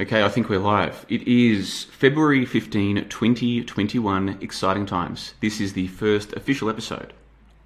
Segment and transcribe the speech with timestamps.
[0.00, 1.04] Okay, I think we're live.
[1.10, 5.34] It is February 15, 2021, exciting times.
[5.42, 7.12] This is the first official episode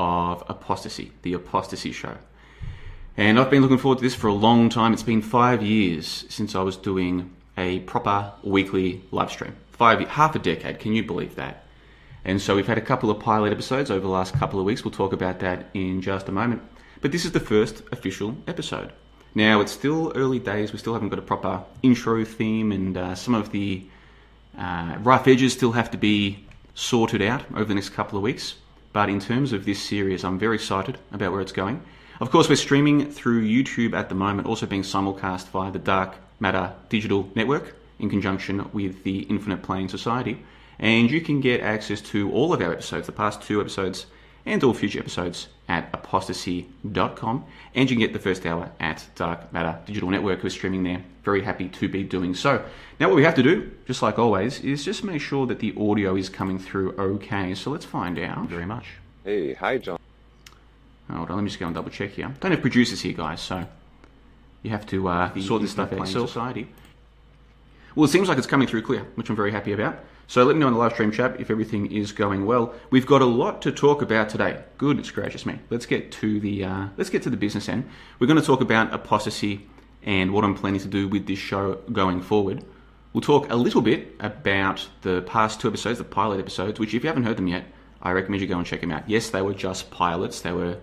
[0.01, 2.17] of ApostaSee, the ApostaSee Show.
[3.17, 4.93] And I've been looking forward to this for a long time.
[4.93, 9.55] It's been five years since I was doing a proper weekly live stream.
[9.71, 11.64] Five, half a decade, can you believe that?
[12.25, 14.85] And so we've had a couple of pilot episodes over the last couple of weeks.
[14.85, 16.62] We'll talk about that in just a moment.
[17.01, 18.93] But this is the first official episode.
[19.35, 20.73] Now, it's still early days.
[20.73, 23.85] We still haven't got a proper intro theme, and uh, some of the
[24.57, 28.55] uh, rough edges still have to be sorted out over the next couple of weeks.
[28.93, 31.82] But in terms of this series, I'm very excited about where it's going.
[32.20, 36.14] Of course, we're streaming through YouTube at the moment, also being simulcast via the Dark
[36.39, 40.44] Matter Digital Network in conjunction with the Infinite Plane Society.
[40.78, 44.06] And you can get access to all of our episodes, the past two episodes,
[44.47, 47.45] and all future episodes at apostasee.com.
[47.75, 50.83] And you can get the first hour at Dark Matter Digital Network, who is streaming
[50.83, 51.03] there.
[51.22, 52.64] Very happy to be doing so.
[53.00, 55.75] Now, what we have to do, just like always, is just make sure that the
[55.78, 57.55] audio is coming through okay.
[57.55, 58.48] So let's find out.
[58.48, 58.86] Very much.
[59.25, 59.98] Hey, hi, John.
[61.11, 62.34] Hold on, let me just go and double check here.
[62.41, 63.66] Don't have producers here, guys, so
[64.62, 66.28] you have to uh, sort this stuff out yourself.
[66.31, 66.69] Society.
[67.94, 69.98] Well, it seems like it's coming through clear, which I'm very happy about.
[70.27, 72.75] So let me know in the live stream chat if everything is going well.
[72.91, 74.62] We've got a lot to talk about today.
[74.78, 75.58] Goodness gracious me.
[75.70, 77.89] Let's get to the uh, let's get to the business end.
[78.19, 79.61] We're going to talk about ApostaSee
[80.03, 82.64] and what I'm planning to do with this show going forward.
[83.12, 87.05] We'll talk a little bit about the past two episodes, the pilot episodes, which if
[87.05, 87.64] you haven't heard them yet,
[88.03, 89.09] I recommend you go and check them out.
[89.09, 90.41] Yes, they were just pilots.
[90.41, 90.78] They were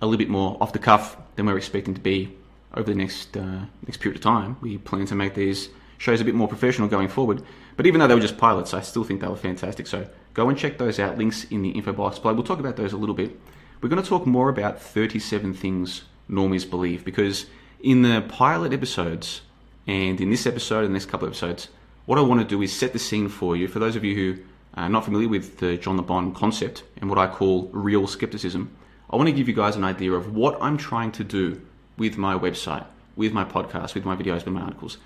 [0.00, 2.36] a little bit more off the cuff than we we're expecting to be
[2.74, 4.56] over the next uh, next period of time.
[4.60, 7.42] We plan to make these shows a bit more professional going forward.
[7.76, 9.86] But even though they were just pilots, I still think they were fantastic.
[9.86, 11.18] So go and check those out.
[11.18, 12.34] Links in the info box below.
[12.34, 13.38] We'll talk about those a little bit.
[13.80, 17.46] We're going to talk more about 37 things normies believe because
[17.80, 19.42] in the pilot episodes
[19.86, 21.68] and in this episode and the next couple of episodes,
[22.06, 23.68] what I want to do is set the scene for you.
[23.68, 24.42] For those of you who
[24.74, 28.74] are not familiar with the John LeBon concept and what I call real skepticism,
[29.10, 31.60] I want to give you guys an idea of what I'm trying to do
[31.96, 32.86] with my website,
[33.16, 34.98] with my podcast, with my videos, with my articles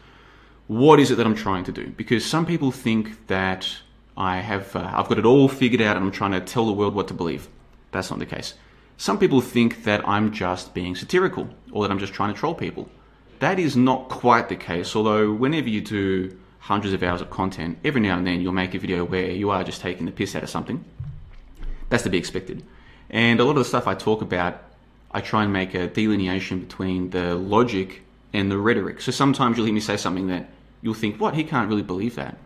[0.69, 1.89] what is it that I'm trying to do?
[1.89, 3.69] Because some people think that
[4.17, 6.73] I have, uh, I've got it all figured out and I'm trying to tell the
[6.73, 7.49] world what to believe.
[7.91, 8.55] That's not the case.
[8.99, 12.55] Some people think that I'm just being satirical or that I'm just trying to troll
[12.55, 12.89] people.
[13.39, 17.79] That is not quite the case, although whenever you do hundreds of hours of content,
[17.85, 20.35] every now and then you'll make a video where you are just taking the piss
[20.35, 20.85] out of something.
[21.89, 22.63] That's to be expected.
[23.09, 24.63] And a lot of the stuff I talk about,
[25.13, 28.03] I try and make a delineation between the logic
[28.35, 29.01] and the rhetoric.
[29.01, 30.51] So sometimes you'll hear me say something that
[30.83, 31.35] you'll think, what?
[31.35, 32.39] He can't really believe that.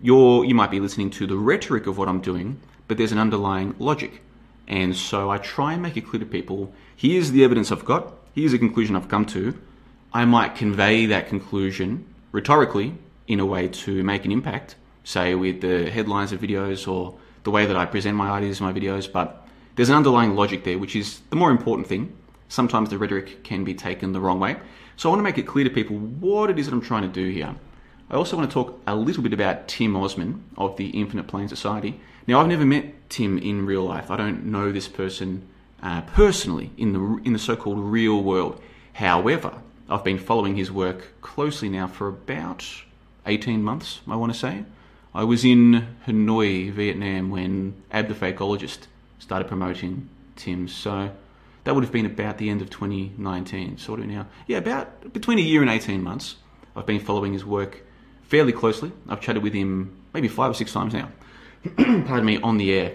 [0.00, 3.18] You're, you might be listening to the rhetoric of what I'm doing, but there's an
[3.18, 4.22] underlying logic.
[4.68, 8.14] And so I try and make it clear to people here's the evidence I've got,
[8.34, 9.56] here's the conclusion I've come to.
[10.12, 12.94] I might convey that conclusion rhetorically
[13.26, 17.50] in a way to make an impact, say with the headlines of videos or the
[17.50, 19.46] way that I present my ideas in my videos, but
[19.76, 22.16] there's an underlying logic there, which is the more important thing.
[22.48, 24.56] Sometimes the rhetoric can be taken the wrong way.
[24.96, 27.02] So I want to make it clear to people what it is that I'm trying
[27.02, 27.54] to do here.
[28.08, 31.48] I also want to talk a little bit about Tim Osman of the Infinite Plane
[31.48, 32.00] Society.
[32.28, 34.10] Now, I've never met Tim in real life.
[34.12, 35.48] I don't know this person
[35.82, 38.60] uh, personally in the in the so-called real world.
[38.94, 42.64] However, I've been following his work closely now for about
[43.26, 44.00] 18 months.
[44.06, 44.64] I want to say.
[45.12, 48.86] I was in Hanoi, Vietnam, when Ab the Fakeologist
[49.18, 50.68] started promoting Tim.
[50.68, 51.10] So
[51.64, 53.78] that would have been about the end of 2019.
[53.78, 56.36] Sort of now, yeah, about between a year and 18 months.
[56.76, 57.82] I've been following his work
[58.28, 58.92] fairly closely.
[59.08, 61.08] I've chatted with him maybe five or six times now.
[61.76, 62.92] Pardon me, on the air.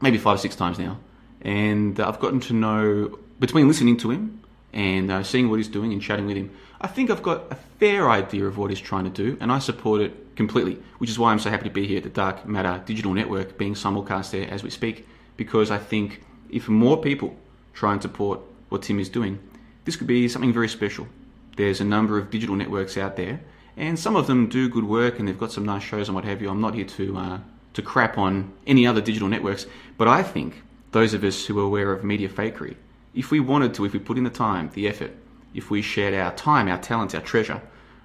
[0.00, 0.98] Maybe five or six times now.
[1.42, 5.68] And uh, I've gotten to know, between listening to him and uh, seeing what he's
[5.68, 6.50] doing and chatting with him,
[6.80, 9.58] I think I've got a fair idea of what he's trying to do, and I
[9.58, 12.46] support it completely, which is why I'm so happy to be here at the Dark
[12.46, 15.06] Matter Digital Network, being simulcast there as we speak,
[15.36, 17.34] because I think if more people
[17.72, 19.38] try and support what Tim is doing,
[19.84, 21.08] this could be something very special.
[21.56, 23.40] There's a number of digital networks out there
[23.76, 26.24] and some of them do good work and they've got some nice shows and what
[26.24, 26.48] have you.
[26.48, 27.38] I'm not here to uh,
[27.74, 29.66] to crap on any other digital networks,
[29.98, 30.62] but I think
[30.92, 32.76] those of us who are aware of media fakery,
[33.14, 35.12] if we wanted to, if we put in the time, the effort,
[35.54, 37.60] if we shared our time, our talents, our treasure,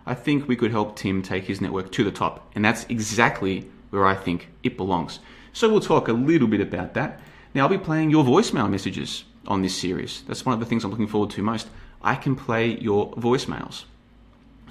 [0.05, 3.69] I think we could help Tim take his network to the top, and that's exactly
[3.91, 5.19] where I think it belongs.
[5.53, 7.19] So we'll talk a little bit about that.
[7.53, 10.23] Now I'll be playing your voicemail messages on this series.
[10.27, 11.67] That's one of the things I'm looking forward to most.
[12.01, 13.83] I can play your voicemails.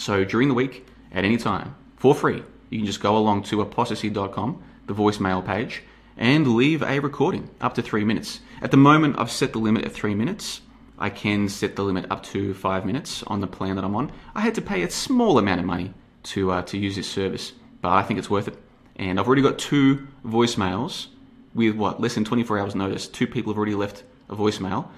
[0.00, 3.62] So during the week, at any time, for free, you can just go along to
[3.62, 5.82] apostasee.com, the voicemail page,
[6.16, 8.40] and leave a recording up to three minutes.
[8.62, 10.62] At the moment, I've set the limit at three minutes.
[10.98, 14.10] I can set the limit up to five minutes on the plan that I'm on.
[14.34, 15.92] I had to pay a small amount of money
[16.22, 18.56] to uh, to use this service, but I think it's worth it.
[18.96, 21.08] And I've already got two voicemails
[21.54, 23.06] with what less than 24 hours notice.
[23.06, 24.88] Two people have already left a voicemail.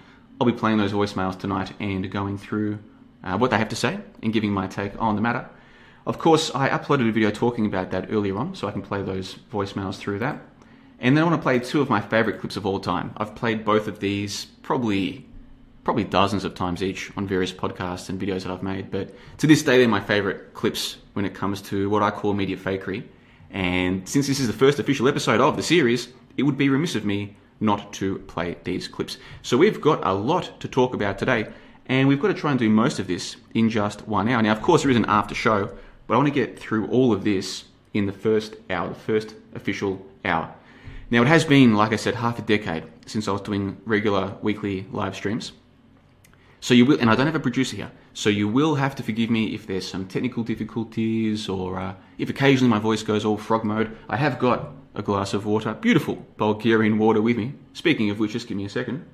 [0.41, 2.79] I'll be playing those voicemails tonight and going through
[3.25, 5.49] uh, what they have to say and giving my take on the matter.
[6.07, 9.03] Of course, I uploaded a video talking about that earlier on, so I can play
[9.03, 10.41] those voicemails through that.
[10.99, 13.13] And then I want to play two of my favorite clips of all time.
[13.17, 15.27] I've played both of these probably
[15.85, 19.49] probably dozens of times each on various podcasts and videos that I've made, but to
[19.49, 23.03] this day they're my favorite clips when it comes to what I call media fakery.
[23.51, 26.95] And since this is the first official episode of the series, it would be remiss
[26.95, 29.19] of me not to play these clips.
[29.43, 31.49] So we've got a lot to talk about today,
[31.87, 34.43] and we've got to try and do most of this in just one hour.
[34.43, 35.77] Now, of course, there is an after show,
[36.07, 37.65] but I want to get through all of this
[37.95, 40.55] in the first hour, the first official hour.
[41.11, 44.35] Now, it has been, like I said, half a decade since I was doing regular
[44.41, 45.53] weekly live streams.
[46.61, 49.03] So you will, and I don't have a producer here, so you will have to
[49.03, 53.37] forgive me if there's some technical difficulties or uh, if occasionally my voice goes all
[53.37, 53.97] frog mode.
[54.09, 57.55] I have got a glass of water, beautiful Bulgarian water with me.
[57.73, 59.05] Speaking of which, just give me a second.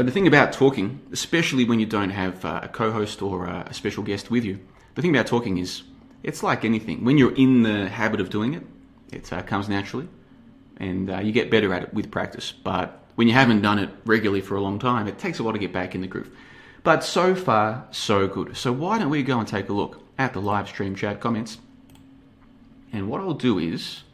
[0.00, 3.46] But the thing about talking, especially when you don't have uh, a co host or
[3.46, 4.58] uh, a special guest with you,
[4.94, 5.82] the thing about talking is
[6.22, 7.04] it's like anything.
[7.04, 8.62] When you're in the habit of doing it,
[9.12, 10.08] it uh, comes naturally,
[10.78, 12.50] and uh, you get better at it with practice.
[12.50, 15.52] But when you haven't done it regularly for a long time, it takes a while
[15.52, 16.34] to get back in the groove.
[16.82, 18.56] But so far, so good.
[18.56, 21.58] So why don't we go and take a look at the live stream chat comments?
[22.90, 24.04] And what I'll do is,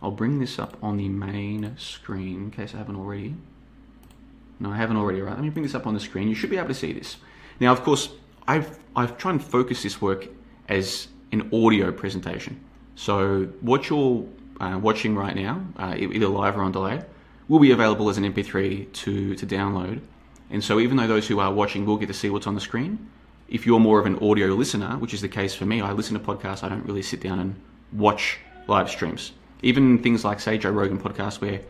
[0.00, 3.34] I'll bring this up on the main screen in case I haven't already.
[4.60, 5.34] No, I haven't already, right?
[5.34, 6.28] Let me bring this up on the screen.
[6.28, 7.16] You should be able to see this.
[7.60, 8.10] Now, of course,
[8.46, 10.28] I've, I've tried and focus this work
[10.68, 12.60] as an audio presentation.
[12.94, 14.26] So what you're
[14.60, 17.02] uh, watching right now, uh, either live or on delay,
[17.48, 20.00] will be available as an MP3 to, to download.
[20.50, 22.60] And so even though those who are watching will get to see what's on the
[22.60, 23.10] screen,
[23.48, 26.18] if you're more of an audio listener, which is the case for me, I listen
[26.18, 27.60] to podcasts, I don't really sit down and
[27.92, 29.32] watch live streams.
[29.62, 31.60] Even things like, say, Joe Rogan podcast, where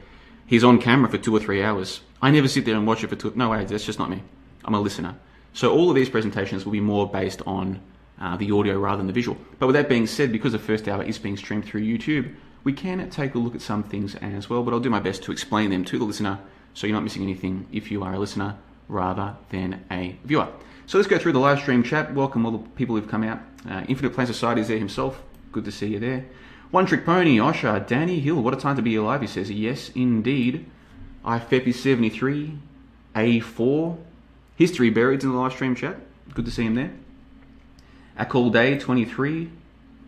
[0.47, 2.01] he's on camera for two or three hours.
[2.21, 3.33] I never sit there and watch it for two.
[3.35, 4.23] No way, that's just not me.
[4.65, 5.17] I'm a listener.
[5.53, 7.81] So all of these presentations will be more based on
[8.21, 9.37] uh, the audio rather than the visual.
[9.59, 12.35] But with that being said, because the first hour is being streamed through YouTube,
[12.65, 14.63] we can take a look at some things as well.
[14.63, 16.39] But I'll do my best to explain them to the listener
[16.75, 18.57] so you're not missing anything if you are a listener
[18.89, 20.49] rather than a viewer.
[20.87, 22.15] So let's go through the live stream chat.
[22.15, 23.41] Welcome all the people who've come out.
[23.69, 25.23] Uh, Infinite Plane Society is there himself.
[25.51, 26.25] Good to see you there.
[26.73, 28.41] One Trick Pony, Osha, Danny Hill.
[28.41, 29.51] What a time to be alive, he says.
[29.51, 30.65] Yes, indeed.
[31.23, 32.57] IFeppy73,
[33.15, 33.99] A4.
[34.57, 35.99] History buried in the live stream chat.
[36.33, 36.93] Good to see him there.
[38.19, 39.51] Akol Day 23,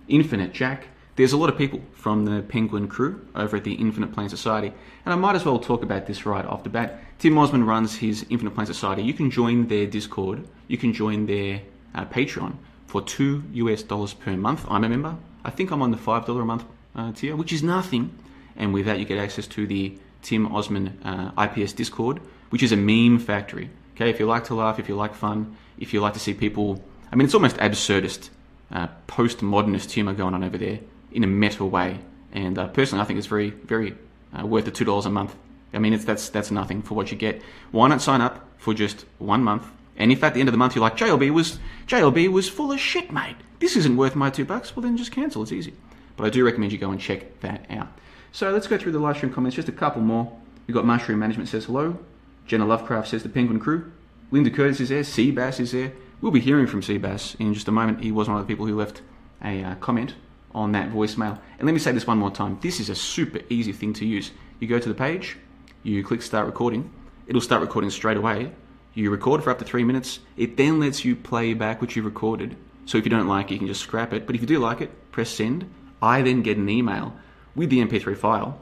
[0.09, 0.87] Infinite Jack.
[1.17, 4.73] There's a lot of people from the Penguin crew over at the Infinite Plane Society,
[5.05, 6.99] and I might as well talk about this right off the bat.
[7.19, 9.03] Tim Osman runs his Infinite Plane Society.
[9.03, 11.61] You can join their Discord, you can join their
[11.95, 12.55] uh, Patreon
[12.87, 14.65] for two US dollars per month.
[14.67, 15.19] I'm a member.
[15.45, 16.65] I think I'm on the five dollar a month
[16.95, 18.17] uh, tier, which is nothing.
[18.57, 22.21] And with that, you get access to the Tim Osman uh, IPS Discord,
[22.51, 23.69] which is a meme factory.
[23.95, 26.35] Okay, if you like to laugh, if you like fun, if you like to see
[26.35, 26.83] people
[27.15, 28.31] I mean, it's almost absurdist,
[28.73, 30.81] uh, postmodernist humour going on over there
[31.13, 32.01] in a meta way.
[32.33, 33.95] And uh, personally, I think it's very, very
[34.37, 35.37] uh, worth the two dollars a month.
[35.73, 37.41] I mean, it's that's that's nothing for what you get.
[37.71, 39.65] Why not sign up for just one month?
[39.97, 42.73] And if at the end of the month you're like JLB was JLB was full
[42.73, 43.37] of shit, mate.
[43.61, 44.75] This isn't worth my two bucks.
[44.75, 45.43] Well, then just cancel.
[45.43, 45.75] It's easy.
[46.17, 47.89] But I do recommend you go and check that out.
[48.33, 49.57] So let's go through the live stream comments.
[49.57, 50.37] Just a couple more.
[50.67, 51.99] We've got Mushroom Management says hello.
[52.47, 53.93] Jenna Lovecraft says the Penguin Crew.
[54.31, 55.03] Linda Curtis is there.
[55.03, 55.93] Seabass is there.
[56.21, 58.03] We'll be hearing from Seabass in just a moment.
[58.03, 59.03] He was one of the people who left
[59.43, 60.15] a uh, comment
[60.55, 61.39] on that voicemail.
[61.59, 62.59] And let me say this one more time.
[62.61, 64.31] This is a super easy thing to use.
[64.61, 65.37] You go to the page,
[65.83, 66.91] you click start recording,
[67.27, 68.53] it'll start recording straight away.
[68.95, 70.21] You record for up to three minutes.
[70.37, 72.57] It then lets you play back what you recorded.
[72.87, 74.27] So if you don't like it, you can just scrap it.
[74.27, 75.69] But if you do like it, press send.
[76.01, 77.15] I then get an email
[77.57, 78.61] with the MP3 file.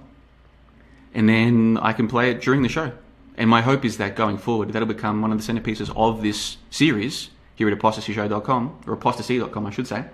[1.15, 2.93] And then I can play it during the show.
[3.37, 6.57] And my hope is that going forward, that'll become one of the centerpieces of this
[6.71, 10.05] series here at apostaseeshow.com, or apostasee.com, I should say.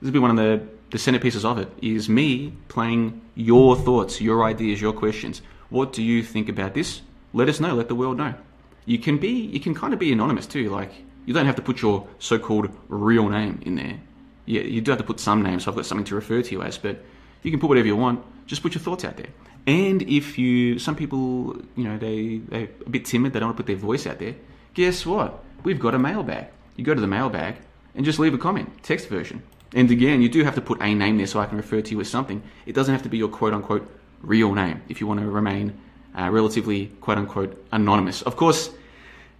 [0.00, 4.20] This will be one of the, the centerpieces of it, is me playing your thoughts,
[4.20, 5.42] your ideas, your questions.
[5.70, 7.02] What do you think about this?
[7.32, 8.34] Let us know, let the world know.
[8.88, 10.92] You can be, you can kind of be anonymous too, like,
[11.26, 14.00] you don't have to put your so-called real name in there.
[14.46, 16.50] Yeah, you do have to put some name, so I've got something to refer to
[16.50, 17.04] you as, but
[17.42, 18.24] you can put whatever you want.
[18.46, 19.28] Just put your thoughts out there.
[19.66, 23.58] And if you, some people, you know, they, they're a bit timid, they don't want
[23.58, 24.34] to put their voice out there.
[24.72, 25.44] Guess what?
[25.64, 26.46] We've got a mailbag
[26.78, 27.56] you go to the mailbag
[27.94, 29.42] and just leave a comment, text version.
[29.74, 31.90] And again, you do have to put a name there so I can refer to
[31.90, 32.42] you as something.
[32.64, 33.86] It doesn't have to be your quote unquote
[34.22, 35.78] real name if you want to remain
[36.16, 38.22] uh, relatively quote unquote anonymous.
[38.22, 38.70] Of course,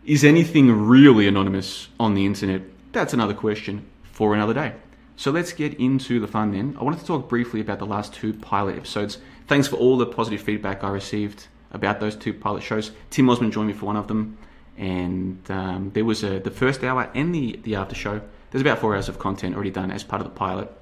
[0.09, 2.63] is anything really anonymous on the internet?
[2.93, 4.73] That's another question for another day.
[5.17, 6.79] So let's get into the fun then.
[6.81, 9.19] I wanted to talk briefly about the last two pilot episodes.
[9.49, 12.91] Thanks for all the positive feedback I received about those two pilot shows.
[13.11, 14.39] Tim Osman joined me for one of them,
[14.79, 18.23] and um, there was a, the first hour and the, the after show.
[18.51, 20.73] There's about four hours of content already done as part of the pilot,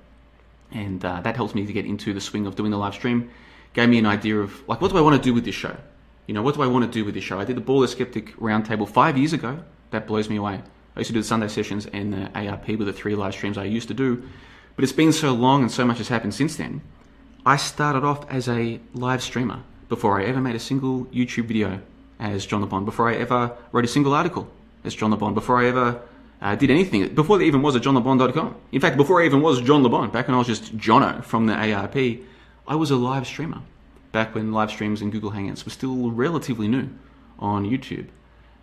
[0.71, 3.31] and uh, that helps me to get into the swing of doing the live stream.
[3.73, 5.77] Gave me an idea of like, what do I want to do with this show?
[6.27, 7.39] You know, what do I want to do with this show?
[7.39, 9.61] I did the Baller Skeptic Roundtable five years ago.
[9.91, 10.61] That blows me away.
[10.97, 13.57] I used to do the Sunday sessions and the ARP with the three live streams
[13.57, 14.29] I used to do.
[14.75, 16.83] But it's been so long and so much has happened since then.
[17.45, 21.81] I started off as a live streamer before I ever made a single YouTube video
[22.19, 24.49] as John Le Bon, before I ever wrote a single article
[24.83, 26.01] as John Le Bon, before I ever
[26.41, 28.57] uh, did anything, before there even was a johnlebon.com.
[28.73, 31.47] In fact, before I even was John LeBond, back when I was just Jono from
[31.47, 31.97] the ARP,
[32.67, 33.63] I was a live streamer
[34.17, 36.89] back when live streams and Google Hangouts were still relatively new
[37.39, 38.09] on YouTube.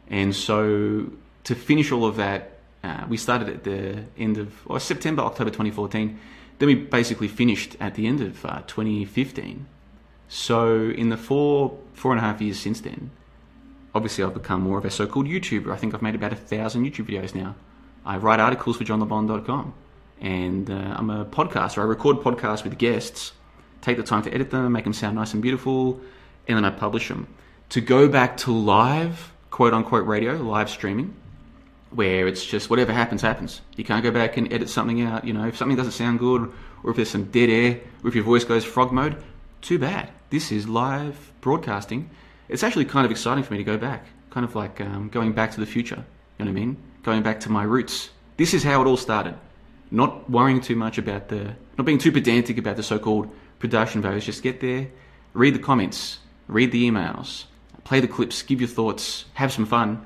[0.07, 1.11] And so
[1.43, 5.51] to finish all of that, uh, we started at the end of or September, October
[5.51, 6.19] 2014.
[6.57, 9.67] Then we basically finished at the end of uh, 2015.
[10.27, 13.11] So in the four four and a half years since then,
[13.93, 15.71] obviously I've become more of a so-called YouTuber.
[15.71, 17.53] I think I've made about a thousand YouTube videos now.
[18.03, 19.73] I write articles for johnlebon.com,
[20.19, 21.77] and uh, I'm a podcaster.
[21.77, 23.33] I record podcasts with guests,
[23.83, 25.99] take the time to edit them, make them sound nice and beautiful,
[26.47, 27.27] and then I publish them.
[27.69, 31.13] To go back to live, quote unquote, radio, live streaming,
[31.91, 33.61] where it's just whatever happens, happens.
[33.75, 35.25] You can't go back and edit something out.
[35.25, 36.51] You know, if something doesn't sound good,
[36.83, 39.21] or if there's some dead air, or if your voice goes frog mode,
[39.61, 40.09] too bad.
[40.29, 42.09] This is live broadcasting.
[42.49, 45.33] It's actually kind of exciting for me to go back, kind of like um, going
[45.33, 46.03] back to the future.
[46.39, 46.77] You know what I mean?
[47.03, 48.09] Going back to my roots.
[48.37, 49.35] This is how it all started.
[49.91, 53.29] Not worrying too much about the, not being too pedantic about the so-called
[53.63, 54.25] production values.
[54.25, 54.87] Just get there,
[55.33, 57.45] read the comments, read the emails,
[57.83, 60.05] play the clips, give your thoughts, have some fun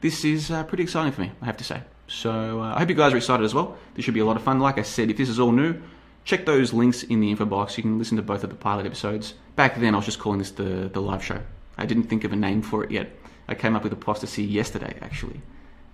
[0.00, 1.82] this is uh, pretty exciting for me, I have to say.
[2.06, 3.76] So uh, I hope you guys are excited as well.
[3.94, 4.60] This should be a lot of fun.
[4.60, 5.80] Like I said, if this is all new,
[6.24, 7.76] check those links in the info box.
[7.76, 9.34] You can listen to both of the pilot episodes.
[9.56, 11.40] Back then, I was just calling this the, the live show.
[11.76, 13.10] I didn't think of a name for it yet.
[13.48, 15.40] I came up with ApostaSee yesterday, actually.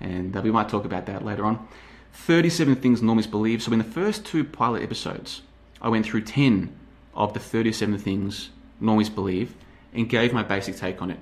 [0.00, 1.66] And uh, we might talk about that later on.
[2.12, 3.62] 37 things normies believe.
[3.62, 5.42] So in the first two pilot episodes,
[5.80, 6.74] I went through 10
[7.14, 8.50] of the 37 things
[8.82, 9.54] normies believe
[9.92, 11.18] and gave my basic take on it.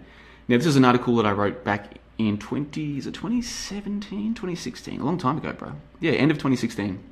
[0.48, 5.00] Now, this is an article that I wrote back in 20, is it 2017, 2016?
[5.00, 5.72] A long time ago, bro.
[6.00, 7.02] Yeah, end of 2016.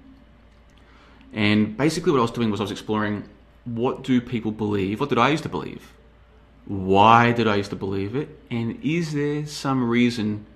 [1.32, 3.24] And basically what I was doing was I was exploring
[3.64, 5.00] what do people believe?
[5.00, 5.92] What did I used to believe?
[6.66, 8.28] Why did I used to believe it?
[8.50, 10.46] And is there some reason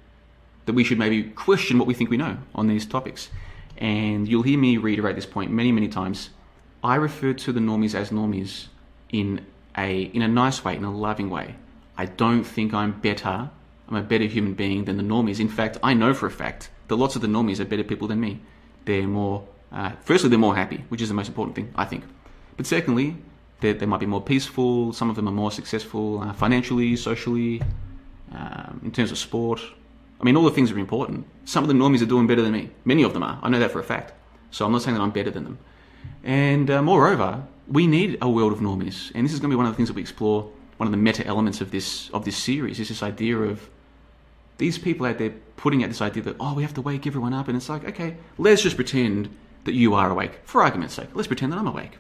[0.67, 3.29] that we should maybe question what we think we know on these topics?
[3.79, 6.31] And you'll hear me reiterate this point many, many times.
[6.85, 8.67] I refer to the normies as normies
[9.11, 9.45] in
[9.77, 11.57] a in a nice way, in a loving way.
[11.97, 13.51] I don't think I'm better
[13.89, 15.41] I'm a better human being than the normies.
[15.41, 18.09] In fact, I know for a fact that lots of the normies are better people
[18.09, 18.41] than me.
[18.87, 22.05] They're more, uh, firstly, they're more happy, which is the most important thing, I think.
[22.57, 23.17] But secondly,
[23.61, 24.93] they might be more peaceful.
[24.93, 27.63] Some of them are more successful uh, financially, socially,
[28.33, 29.61] um, in terms of sport.
[30.21, 31.27] I mean, all the things are important.
[31.45, 32.71] Some of the normies are doing better than me.
[32.85, 33.39] Many of them are.
[33.43, 34.13] I know that for a fact.
[34.51, 35.59] So I'm not saying that I'm better than them.
[36.23, 39.11] And uh, moreover, we need a world of normies.
[39.15, 40.51] And this is going to be one of the things that we explore.
[40.77, 43.69] One of the meta elements of this of this series is this idea of
[44.59, 47.33] these people out there putting out this idea that, oh, we have to wake everyone
[47.33, 47.49] up.
[47.49, 49.35] And it's like, okay, let's just pretend
[49.65, 50.41] that you are awake.
[50.45, 51.99] For argument's sake, let's pretend that I'm awake.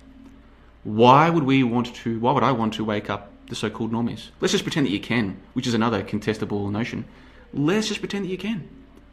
[0.84, 3.92] Why would we want to, why would I want to wake up the so called
[3.92, 4.28] normies?
[4.40, 7.06] Let's just pretend that you can, which is another contestable notion.
[7.52, 8.68] Let's just pretend that you can.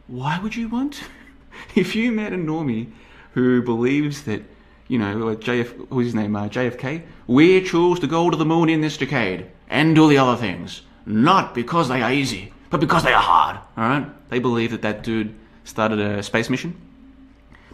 [0.06, 1.02] Why would you want
[1.74, 2.90] if you met a normie
[3.32, 4.42] who believes that,
[4.92, 8.68] you know, JF, what's his name, uh, JFK, we choose to go to the moon
[8.68, 13.02] in this decade and do the other things, not because they are easy, but because
[13.02, 14.28] they are hard, all right?
[14.28, 15.34] They believe that that dude
[15.64, 16.78] started a space mission.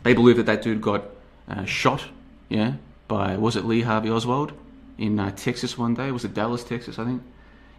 [0.05, 1.07] They believe that that dude got
[1.49, 2.05] uh, shot,
[2.49, 2.75] yeah,
[3.09, 4.53] by, was it Lee Harvey Oswald
[4.97, 6.13] in uh, Texas one day?
[6.13, 7.23] Was it Dallas, Texas, I think?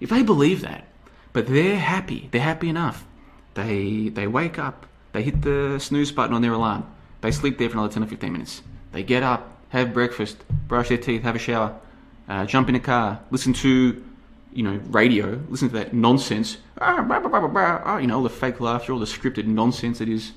[0.01, 0.85] If they believe that,
[1.31, 3.07] but they're happy, they're happy enough.
[3.53, 7.69] They, they wake up, they hit the snooze button on their alarm, they sleep there
[7.69, 8.63] for another 10 or 15 minutes.
[8.91, 11.79] They get up, have breakfast, brush their teeth, have a shower,
[12.27, 14.03] uh, jump in a car, listen to
[14.51, 18.93] you know, radio, listen to that nonsense, ah, ah, you know, all the fake laughter,
[18.93, 20.31] all the scripted nonsense that is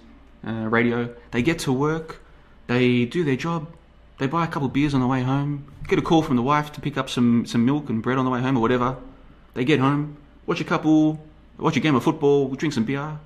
[0.46, 1.14] uh, radio.
[1.30, 2.20] They get to work,
[2.66, 3.68] they do their job,
[4.18, 6.42] they buy a couple of beers on the way home, get a call from the
[6.42, 8.96] wife to pick up some, some milk and bread on the way home or whatever.
[9.54, 10.16] They get home,
[10.46, 11.18] watch a couple,
[11.58, 13.18] watch a game of football, drink some beer.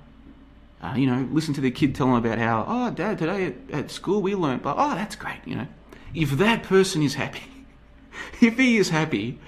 [0.81, 3.55] Uh, you know, listen to their kid tell them about how, oh, dad, today at,
[3.71, 5.67] at school we learned, but oh, that's great, you know.
[6.13, 7.65] If that person is happy,
[8.41, 9.39] if he is happy,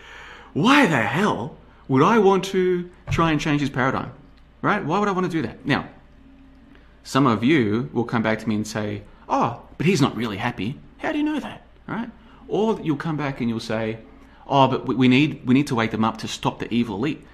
[0.53, 1.57] why the hell
[1.87, 4.11] would I want to try and change his paradigm?
[4.61, 4.83] Right?
[4.83, 5.65] Why would I want to do that?
[5.65, 5.87] Now,
[7.03, 10.37] some of you will come back to me and say, "Oh, but he's not really
[10.37, 12.09] happy." How do you know that, right?
[12.47, 13.99] Or you'll come back and you'll say,
[14.47, 17.25] "Oh, but we need we need to wake them up to stop the evil elite."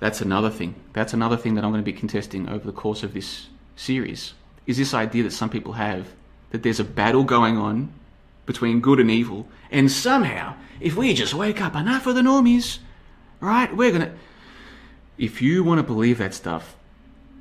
[0.00, 0.74] That's another thing.
[0.92, 4.34] That's another thing that I'm going to be contesting over the course of this series.
[4.66, 6.08] Is this idea that some people have
[6.50, 7.92] that there's a battle going on
[8.46, 12.78] between good and evil, and somehow, if we just wake up enough of the normies,
[13.40, 14.12] right, we're gonna.
[15.16, 16.76] If you want to believe that stuff,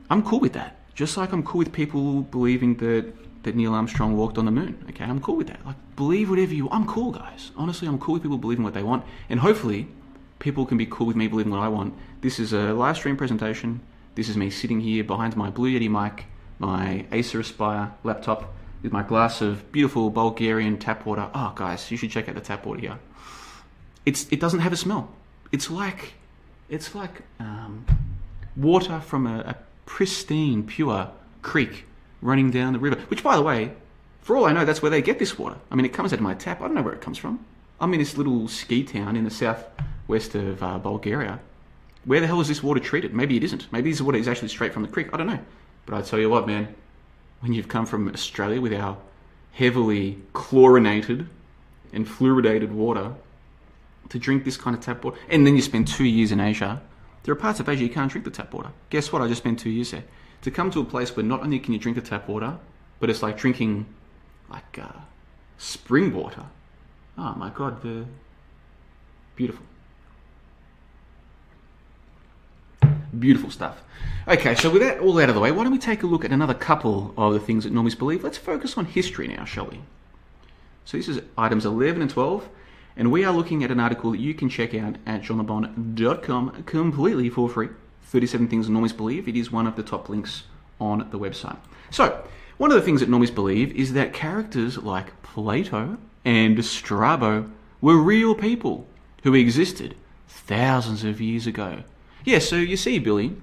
[0.09, 0.77] I'm cool with that.
[0.95, 4.85] Just like I'm cool with people believing that that Neil Armstrong walked on the moon.
[4.89, 5.65] Okay, I'm cool with that.
[5.65, 6.69] Like, believe whatever you.
[6.69, 7.51] I'm cool, guys.
[7.57, 9.87] Honestly, I'm cool with people believing what they want, and hopefully,
[10.39, 11.93] people can be cool with me believing what I want.
[12.21, 13.81] This is a live stream presentation.
[14.15, 16.25] This is me sitting here behind my Blue Yeti mic,
[16.59, 21.29] my Acer Aspire laptop, with my glass of beautiful Bulgarian tap water.
[21.33, 22.99] Oh, guys, you should check out the tap water here.
[24.05, 25.09] It's it doesn't have a smell.
[25.51, 26.13] It's like
[26.69, 27.85] it's like um,
[28.55, 31.09] water from a, a pristine, pure
[31.41, 31.85] creek
[32.21, 32.97] running down the river.
[33.07, 33.71] Which, by the way,
[34.21, 35.57] for all I know, that's where they get this water.
[35.71, 36.61] I mean, it comes out of my tap.
[36.61, 37.45] I don't know where it comes from.
[37.79, 39.31] I'm in this little ski town in the
[40.03, 41.39] southwest of uh, Bulgaria.
[42.05, 43.13] Where the hell is this water treated?
[43.13, 43.71] Maybe it isn't.
[43.71, 45.09] Maybe this water is actually straight from the creek.
[45.13, 45.39] I don't know.
[45.85, 46.75] But I tell you what, man,
[47.39, 48.97] when you've come from Australia with our
[49.53, 51.27] heavily chlorinated
[51.93, 53.13] and fluoridated water
[54.09, 56.81] to drink this kind of tap water, and then you spend two years in Asia,
[57.23, 58.71] there are parts of Asia you can't drink the tap water.
[58.89, 59.21] Guess what?
[59.21, 60.03] I just spent two years there.
[60.41, 62.57] To come to a place where not only can you drink the tap water,
[62.99, 63.85] but it's like drinking
[64.49, 64.99] like uh,
[65.57, 66.43] spring water.
[67.17, 68.05] Oh my god, the
[69.37, 69.65] beautiful.
[73.17, 73.81] Beautiful stuff.
[74.27, 76.25] Okay, so with that all out of the way, why don't we take a look
[76.25, 78.23] at another couple of the things that normies believe?
[78.23, 79.81] Let's focus on history now, shall we?
[80.85, 82.49] So this is items 11 and 12,
[82.95, 87.29] and we are looking at an article that you can check out at johnlebon.com completely
[87.29, 87.69] for free.
[88.05, 89.27] 37 things normies believe.
[89.27, 90.43] It is one of the top links
[90.79, 91.57] on the website.
[91.89, 92.23] So,
[92.57, 97.49] one of the things that normies believe is that characters like Plato and Strabo
[97.81, 98.87] were real people
[99.23, 99.95] who existed
[100.27, 101.83] thousands of years ago.
[102.25, 103.35] Yeah, so you see, Billy,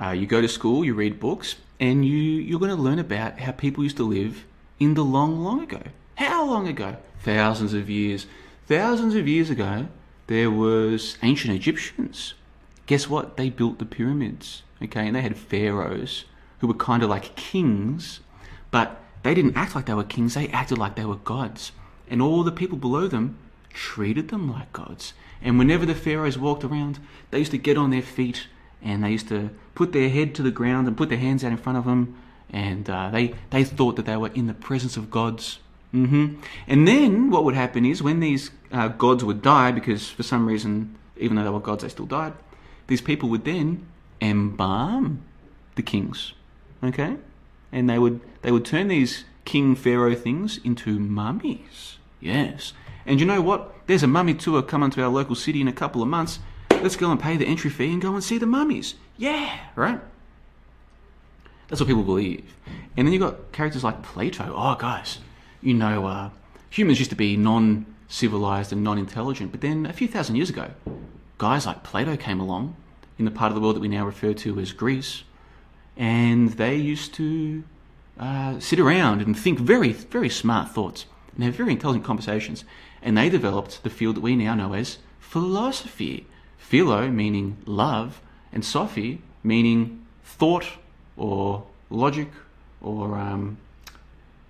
[0.00, 3.38] uh, you go to school, you read books, and you, you're going to learn about
[3.38, 4.44] how people used to live
[4.80, 5.82] in the long, long ago.
[6.16, 6.96] How long ago?
[7.20, 8.26] Thousands of years.
[8.66, 9.86] Thousands of years ago,
[10.26, 12.34] there was ancient Egyptians.
[12.86, 13.36] Guess what?
[13.36, 15.06] They built the pyramids, okay?
[15.06, 16.24] And they had pharaohs
[16.58, 18.18] who were kind of like kings,
[18.72, 21.70] but they didn't act like they were kings, they acted like they were gods.
[22.10, 23.38] And all the people below them
[23.72, 25.12] treated them like gods.
[25.42, 26.98] And whenever the pharaohs walked around,
[27.30, 28.46] they used to get on their feet
[28.82, 31.52] and they used to put their head to the ground and put their hands out
[31.52, 32.16] in front of them.
[32.50, 35.58] And uh, they, they thought that they were in the presence of gods.
[35.94, 36.40] Mm-hmm.
[36.66, 40.46] And then what would happen is when these uh, gods would die, because for some
[40.46, 42.34] reason, even though they were gods, they still died,
[42.86, 43.86] these people would then
[44.20, 45.22] embalm
[45.76, 46.32] the kings.
[46.82, 47.16] Okay?
[47.72, 51.98] And they would they would turn these king pharaoh things into mummies.
[52.20, 52.72] Yes.
[53.08, 53.74] And you know what?
[53.86, 56.40] There's a mummy tour coming to our local city in a couple of months.
[56.70, 58.96] Let's go and pay the entry fee and go and see the mummies.
[59.16, 59.98] Yeah, right?
[61.68, 62.54] That's what people believe.
[62.98, 64.52] And then you've got characters like Plato.
[64.54, 65.20] Oh, guys,
[65.62, 66.30] you know, uh,
[66.68, 69.52] humans used to be non civilized and non intelligent.
[69.52, 70.70] But then a few thousand years ago,
[71.38, 72.76] guys like Plato came along
[73.18, 75.24] in the part of the world that we now refer to as Greece.
[75.96, 77.64] And they used to
[78.20, 81.06] uh, sit around and think very, very smart thoughts
[81.38, 82.64] and have very intelligent conversations
[83.00, 86.26] and they developed the field that we now know as philosophy.
[86.58, 88.20] Philo meaning love,
[88.52, 90.66] and sophy meaning thought
[91.16, 92.28] or logic
[92.82, 93.56] or um,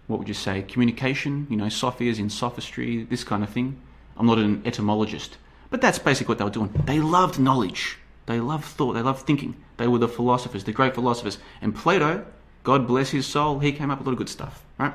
[0.06, 3.78] what would you say, communication, you know, sophy is in sophistry, this kind of thing.
[4.16, 5.36] I'm not an etymologist,
[5.70, 6.72] but that's basically what they were doing.
[6.86, 9.54] They loved knowledge, they loved thought, they loved thinking.
[9.76, 11.38] They were the philosophers, the great philosophers.
[11.60, 12.26] And Plato,
[12.64, 14.94] God bless his soul, he came up with a lot of good stuff, right?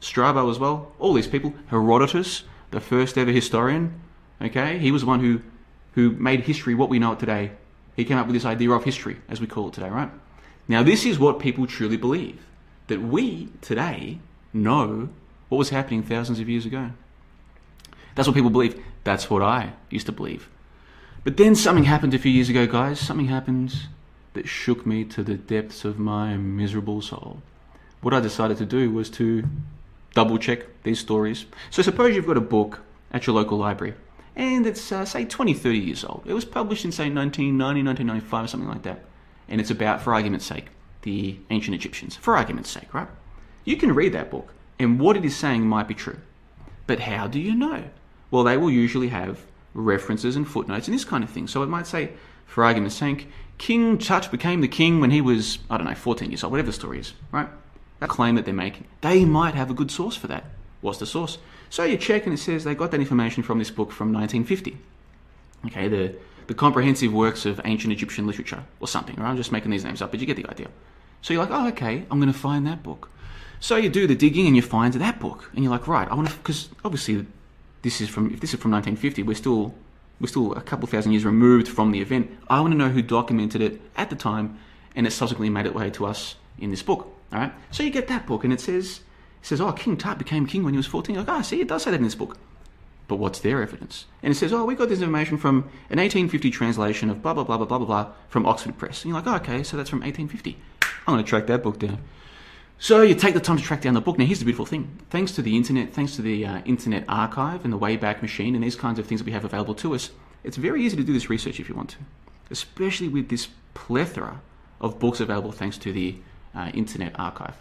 [0.00, 4.00] Strabo as well, all these people, Herodotus, the first ever historian.
[4.42, 5.42] Okay, he was the one who
[5.94, 7.52] who made history what we know it today.
[7.96, 10.10] He came up with this idea of history, as we call it today, right?
[10.68, 12.40] Now, this is what people truly believe
[12.86, 14.20] that we today
[14.52, 15.08] know
[15.48, 16.90] what was happening thousands of years ago.
[18.14, 18.82] That's what people believe.
[19.04, 20.48] That's what I used to believe.
[21.24, 22.98] But then something happened a few years ago, guys.
[23.00, 23.74] Something happened
[24.34, 27.42] that shook me to the depths of my miserable soul.
[28.00, 29.44] What I decided to do was to
[30.14, 31.46] double check these stories.
[31.70, 32.80] So suppose you've got a book
[33.12, 33.94] at your local library
[34.36, 36.22] and it's uh, say 20, 30 years old.
[36.26, 39.04] It was published in say 1990, 1995 or something like that.
[39.48, 40.66] And it's about, for argument's sake,
[41.02, 42.16] the ancient Egyptians.
[42.16, 43.08] For argument's sake, right?
[43.64, 46.18] You can read that book and what it is saying might be true.
[46.86, 47.84] But how do you know?
[48.30, 49.40] Well, they will usually have
[49.74, 51.46] references and footnotes and this kind of thing.
[51.46, 52.12] So it might say,
[52.46, 56.30] for argument's sake, King Tut became the king when he was, I don't know, 14
[56.30, 57.48] years old, whatever the story is, right?
[58.00, 58.86] That claim that they're making.
[59.02, 60.44] They might have a good source for that.
[60.80, 61.38] What's the source?
[61.68, 64.76] So you check and it says they got that information from this book from 1950.
[65.66, 66.14] Okay, the,
[66.46, 69.28] the comprehensive works of ancient Egyptian literature or something, right?
[69.28, 70.68] I'm just making these names up, but you get the idea.
[71.22, 73.10] So you're like, oh, okay, I'm going to find that book.
[73.60, 76.14] So you do the digging and you find that book, and you're like, right, I
[76.14, 77.26] want to, because obviously
[77.82, 79.74] this is from if this is from 1950, we're still
[80.18, 82.30] we're still a couple thousand years removed from the event.
[82.48, 84.58] I want to know who documented it at the time,
[84.94, 87.08] and it subsequently made its way to us in this book.
[87.32, 89.00] All right, so you get that book, and it says
[89.42, 91.14] it says, oh, King Tut became king when he was 14.
[91.14, 92.36] You're like, ah, oh, see, it does say that in this book.
[93.08, 94.04] But what's their evidence?
[94.22, 97.44] And it says, oh, we got this information from an 1850 translation of blah, blah,
[97.44, 99.02] blah, blah, blah, blah, blah from Oxford Press.
[99.02, 100.56] And you're like, oh, okay, so that's from 1850.
[101.06, 101.98] I'm going to track that book down.
[102.78, 104.18] So you take the time to track down the book.
[104.18, 104.98] Now, here's the beautiful thing.
[105.10, 108.62] Thanks to the internet, thanks to the uh, Internet Archive and the Wayback Machine and
[108.62, 110.10] these kinds of things that we have available to us,
[110.44, 111.96] it's very easy to do this research if you want to,
[112.50, 114.40] especially with this plethora
[114.80, 116.16] of books available thanks to the
[116.54, 117.56] uh, Internet Archive.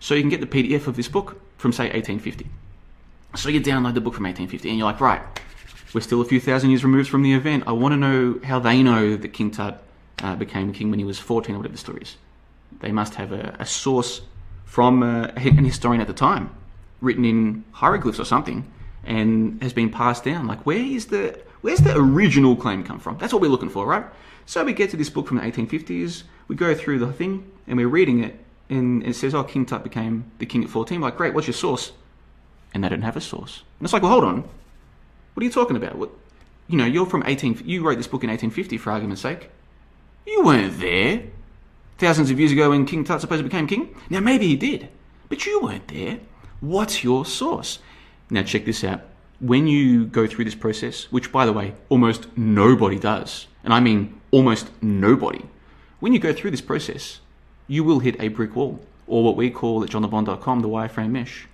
[0.00, 2.46] So you can get the PDF of this book from, say, 1850.
[3.34, 5.22] So you download the book from 1850 and you're like, right,
[5.92, 7.64] we're still a few thousand years removed from the event.
[7.66, 9.82] I want to know how they know that King Tut
[10.22, 12.16] uh, became king when he was 14 or whatever the story is.
[12.80, 14.22] They must have a, a source
[14.64, 16.54] from uh, an historian at the time,
[17.00, 18.70] written in hieroglyphs or something,
[19.04, 20.46] and has been passed down.
[20.46, 23.18] Like, where is the where's the original claim come from?
[23.18, 24.04] That's what we're looking for, right?
[24.46, 26.22] So we get to this book from the 1850s.
[26.48, 29.82] We go through the thing, and we're reading it, and it says, "Oh, King Tut
[29.84, 31.34] became the king at 14." Like, great.
[31.34, 31.92] What's your source?
[32.74, 33.62] And they don't have a source.
[33.78, 34.42] And it's like, well, hold on.
[35.34, 35.96] What are you talking about?
[35.96, 36.10] What,
[36.66, 37.62] you know, you're from 18.
[37.64, 39.50] You wrote this book in 1850, for argument's sake.
[40.26, 41.22] You weren't there
[41.96, 43.94] thousands of years ago when King Tut supposedly became king?
[44.10, 44.88] Now, maybe he did,
[45.28, 46.20] but you weren't there.
[46.60, 47.78] What's your source?
[48.30, 49.00] Now, check this out.
[49.40, 53.80] When you go through this process, which, by the way, almost nobody does, and I
[53.80, 55.42] mean almost nobody,
[56.00, 57.20] when you go through this process,
[57.66, 61.46] you will hit a brick wall, or what we call at johnlebon.com the wireframe mesh.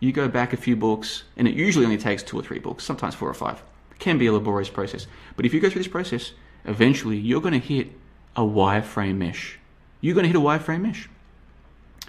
[0.00, 2.84] You go back a few books, and it usually only takes two or three books,
[2.84, 3.62] sometimes four or five.
[3.90, 5.06] It can be a laborious process.
[5.36, 6.32] But if you go through this process,
[6.64, 7.88] eventually you're going to hit
[8.36, 9.58] a wireframe mesh
[10.04, 11.08] you're going to hit a wireframe mesh.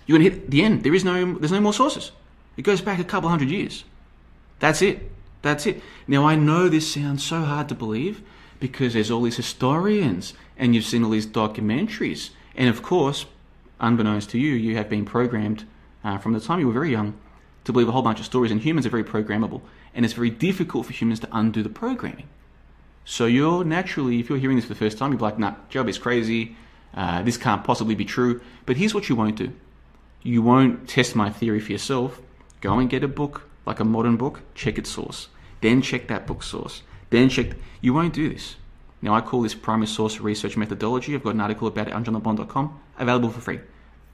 [0.06, 0.84] You're going to hit the end.
[0.84, 2.12] There is no, there's no more sources.
[2.58, 3.86] It goes back a couple hundred years.
[4.60, 5.10] That's it.
[5.42, 5.82] That's it.
[6.06, 8.22] Now I know this sounds so hard to believe
[8.60, 13.26] because there's all these historians and you've seen all these documentaries, and of course,
[13.80, 15.66] unbeknownst to you, you have been programmed
[16.04, 17.14] uh, from the time you were very young
[17.66, 18.52] to believe a whole bunch of stories.
[18.52, 19.62] And humans are very programmable,
[19.94, 22.30] and it's very difficult for humans to undo the programming.
[23.04, 25.90] So you're naturally, if you're hearing this for the first time, you're like, "Nah, Job
[25.90, 26.56] is crazy.
[26.96, 28.42] Uh, this can't possibly be true.
[28.66, 29.54] But here's what you won't do
[30.24, 32.20] you won't test my theory for yourself.
[32.62, 35.28] Go and get a book, like a modern book, check its source.
[35.62, 36.82] Then check that book source.
[37.12, 37.52] Then check.
[37.52, 38.56] Th- you won't do this.
[39.02, 41.14] Now, I call this primary source research methodology.
[41.14, 43.60] I've got an article about it on johnlebon.com, available for free.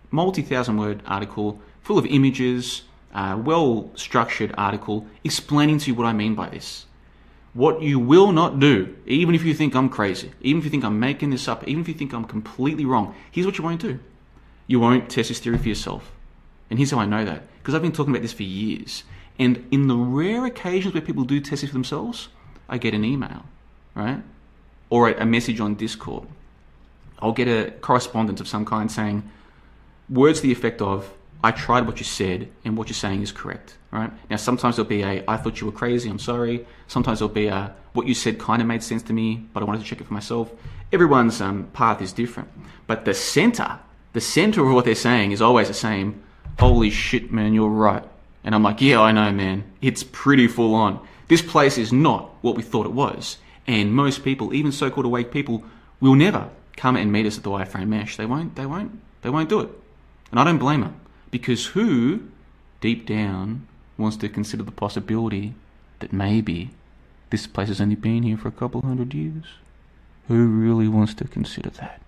[0.09, 6.05] Multi thousand word article, full of images, uh, well structured article explaining to you what
[6.05, 6.85] I mean by this.
[7.53, 10.85] What you will not do, even if you think I'm crazy, even if you think
[10.85, 13.81] I'm making this up, even if you think I'm completely wrong, here's what you won't
[13.81, 13.99] do.
[14.67, 16.11] You won't test this theory for yourself.
[16.69, 17.43] And here's how I know that.
[17.57, 19.03] Because I've been talking about this for years.
[19.37, 22.29] And in the rare occasions where people do test it for themselves,
[22.69, 23.43] I get an email,
[23.95, 24.23] right?
[24.91, 26.27] Or a message on Discord.
[27.19, 29.23] I'll get a correspondence of some kind saying,
[30.07, 31.11] words to the effect of,
[31.43, 33.77] I tried what you said, and what you're saying is correct.
[33.89, 36.09] Right now, sometimes there'll be a I thought you were crazy.
[36.09, 36.65] I'm sorry.
[36.87, 39.65] Sometimes there'll be a what you said kind of made sense to me, but I
[39.65, 40.51] wanted to check it for myself.
[40.93, 42.49] Everyone's um, path is different,
[42.87, 43.79] but the center,
[44.13, 46.21] the center of what they're saying is always the same.
[46.59, 48.03] Holy shit, man, you're right.
[48.43, 49.63] And I'm like, yeah, I know, man.
[49.81, 51.05] It's pretty full on.
[51.27, 53.37] This place is not what we thought it was.
[53.67, 55.63] And most people, even so-called awake people,
[55.99, 58.17] will never come and meet us at the wireframe mesh.
[58.17, 58.55] They won't.
[58.55, 58.99] They won't.
[59.21, 59.69] They won't do it.
[60.31, 60.99] And I don't blame them.
[61.29, 62.23] Because who,
[62.79, 65.53] deep down, wants to consider the possibility
[65.99, 66.71] that maybe
[67.29, 69.45] this place has only been here for a couple hundred years?
[70.27, 72.01] Who really wants to consider that?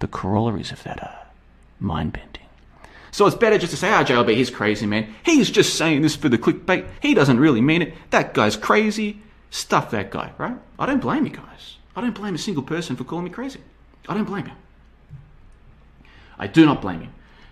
[0.00, 1.26] The corollaries of that are
[1.80, 2.42] mind bending.
[3.10, 5.14] So it's better just to say, ah, oh, JLB, he's crazy, man.
[5.24, 6.88] He's just saying this for the clickbait.
[7.00, 7.94] He doesn't really mean it.
[8.10, 9.20] That guy's crazy.
[9.54, 10.56] Stuff that guy, right?
[10.80, 11.76] I don't blame you guys.
[11.94, 13.60] I don't blame a single person for calling me crazy.
[14.08, 16.08] I don't blame you.
[16.36, 17.08] I do not blame you.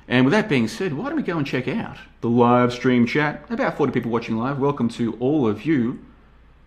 [0.08, 3.06] And with that being said, why don't we go and check out the live stream
[3.06, 3.44] chat?
[3.48, 4.58] About 40 people watching live.
[4.58, 6.04] Welcome to all of you.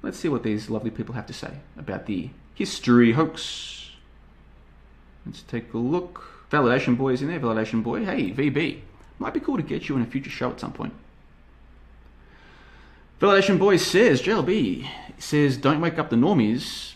[0.02, 3.92] Let's see what these lovely people have to say about the history hoax.
[5.26, 6.48] Let's take a look.
[6.50, 7.42] Validation Boy is in there.
[7.42, 8.06] Validation Boy.
[8.06, 8.80] Hey, VB.
[9.20, 10.94] Might be cool to get you in a future show at some point.
[13.22, 14.86] Validation Boy says, JLB
[15.18, 16.96] says, don't wake up the normies.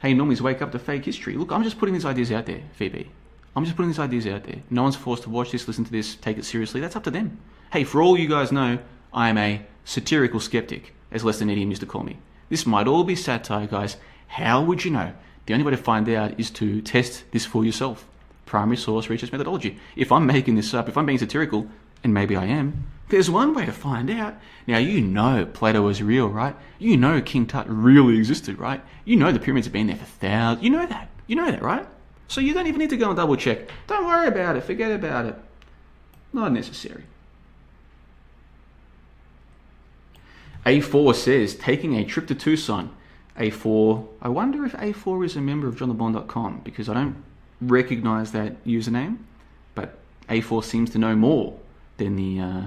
[0.00, 1.34] hey, normies, wake up to fake history.
[1.34, 3.06] Look, I'm just putting these ideas out there, VB.
[3.54, 4.56] I'm just putting these ideas out there.
[4.70, 6.80] No one's forced to watch this, listen to this, take it seriously.
[6.80, 7.38] That's up to them.
[7.72, 8.80] Hey, for all you guys know,
[9.14, 12.18] I am a satirical skeptic, as Lester Idiom used to call me.
[12.48, 13.98] This might all be satire, guys.
[14.26, 15.12] How would you know?
[15.46, 18.08] The only way to find out is to test this for yourself.
[18.46, 19.78] Primary source research methodology.
[19.94, 21.68] If I'm making this up, if I'm being satirical,
[22.02, 24.34] and maybe I am, there's one way to find out.
[24.66, 26.56] Now, you know Plato was real, right?
[26.78, 28.82] You know King Tut really existed, right?
[29.04, 30.64] You know the pyramids have been there for thousands.
[30.64, 31.10] You know that.
[31.26, 31.86] You know that, right?
[32.26, 33.68] So you don't even need to go and double check.
[33.86, 34.64] Don't worry about it.
[34.64, 35.36] Forget about it.
[36.32, 37.04] Not necessary.
[40.64, 42.96] A4 says, taking a trip to Tucson.
[43.38, 47.22] A4, I wonder if A4 is a member of johnlebon.com because I don't
[47.60, 49.18] recognize that username,
[49.74, 49.98] but
[50.30, 51.58] A4 seems to know more
[51.98, 52.62] than the uh,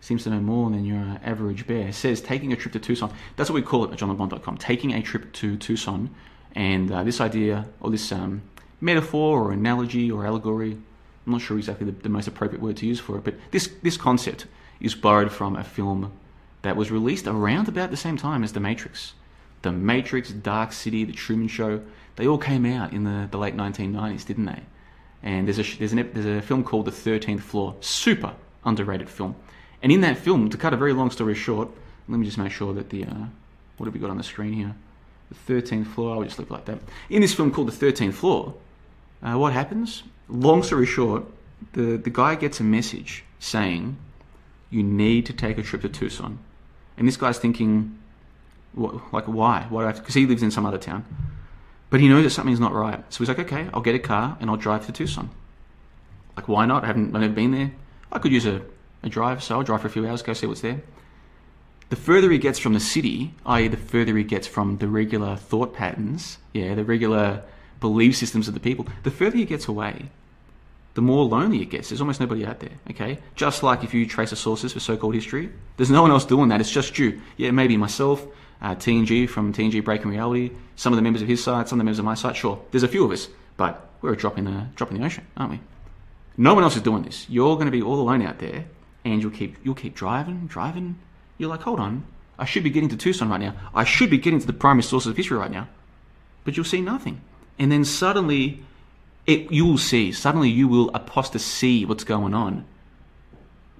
[0.00, 1.92] seems to know more than your uh, average bear.
[1.92, 3.12] Says taking a trip to Tucson.
[3.36, 4.58] That's what we call it at johnlebon.com.
[4.58, 6.14] Taking a trip to Tucson,
[6.54, 8.42] and uh, this idea or this um,
[8.80, 10.72] metaphor or analogy or allegory.
[11.26, 13.70] I'm not sure exactly the, the, most appropriate word to use for it, but this
[13.82, 14.46] this concept
[14.80, 16.12] is borrowed from a film
[16.62, 19.14] that was released around about the same time as The Matrix.
[19.62, 21.82] The Matrix, Dark City, The Truman Show,
[22.16, 24.62] they all came out in the, the late 1990s, didn't they?
[25.22, 28.34] And there's a there's, an, there's a film called The Thirteenth Floor, super
[28.64, 29.34] underrated film.
[29.82, 31.68] And in that film, to cut a very long story short,
[32.08, 33.26] let me just make sure that the uh,
[33.76, 34.74] what have we got on the screen here?
[35.28, 36.16] The thirteenth floor.
[36.16, 36.78] I'll just leave it like that.
[37.10, 38.54] In this film called The Thirteenth Floor,
[39.22, 40.02] uh, what happens?
[40.28, 41.24] Long story short,
[41.72, 43.96] the the guy gets a message saying,
[44.70, 46.38] "You need to take a trip to Tucson,"
[46.96, 47.98] and this guy's thinking,
[48.72, 49.66] what, like, why?
[49.68, 49.92] Why?
[49.92, 51.04] Because he lives in some other town.
[51.90, 53.02] But he knows that something's not right.
[53.12, 55.30] So he's like, okay, I'll get a car and I'll drive to Tucson.
[56.36, 56.84] Like, why not?
[56.84, 57.72] I haven't, I've never been there.
[58.12, 58.62] I could use a,
[59.02, 60.80] a drive, so I'll drive for a few hours, go see what's there.
[61.90, 65.36] The further he gets from the city, i.e., the further he gets from the regular
[65.36, 67.42] thought patterns, yeah, the regular
[67.80, 70.10] belief systems of the people, the further he gets away,
[70.94, 71.88] the more lonely it gets.
[71.88, 73.18] There's almost nobody out there, okay?
[73.36, 76.24] Just like if you trace the sources for so called history, there's no one else
[76.24, 76.60] doing that.
[76.60, 77.20] It's just you.
[77.36, 78.26] Yeah, maybe myself,
[78.60, 81.80] uh, TNG from TNG Breaking Reality, some of the members of his side, some of
[81.80, 82.36] the members of my side.
[82.36, 85.04] Sure, there's a few of us, but we're a drop in the drop in the
[85.06, 85.60] ocean, aren't we?
[86.36, 87.26] No one else is doing this.
[87.28, 88.64] You're going to be all alone out there,
[89.12, 90.98] and you'll keep you'll keep driving, driving.
[91.36, 92.04] You're like, hold on,
[92.38, 93.54] I should be getting to Tucson right now.
[93.74, 95.68] I should be getting to the primary sources of history right now,
[96.44, 97.20] but you'll see nothing.
[97.58, 98.62] And then suddenly,
[99.26, 100.12] it you will see.
[100.12, 102.64] Suddenly, you will apostasy what's going on.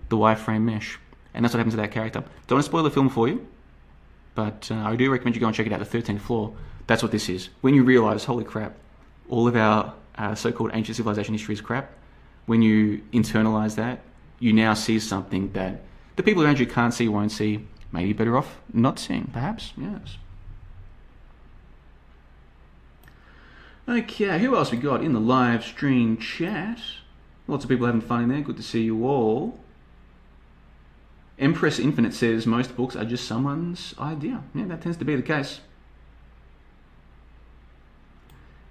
[0.09, 0.99] The wireframe mesh,
[1.35, 2.25] and that's what happens to that character.
[2.47, 3.47] Don't want to spoil the film for you
[4.38, 6.55] but uh, I do recommend you go and check it out, The 13th Floor.
[6.87, 7.49] That's what this is.
[7.61, 8.77] When you realize, holy crap,
[9.29, 11.91] all of our uh, so called ancient civilization history is crap,
[12.47, 13.99] when you internalize that,
[14.38, 15.83] you now see something that
[16.16, 19.72] the people around you can't see, won't see, maybe better off not seeing, perhaps.
[19.77, 20.16] Yes.
[23.88, 26.81] Okay, who else we got in the live stream chat?
[27.46, 28.42] Lots of people having fun in there.
[28.42, 29.59] Good to see you all.
[31.38, 34.42] Empress Infinite says most books are just someone's idea.
[34.55, 35.61] Yeah, that tends to be the case.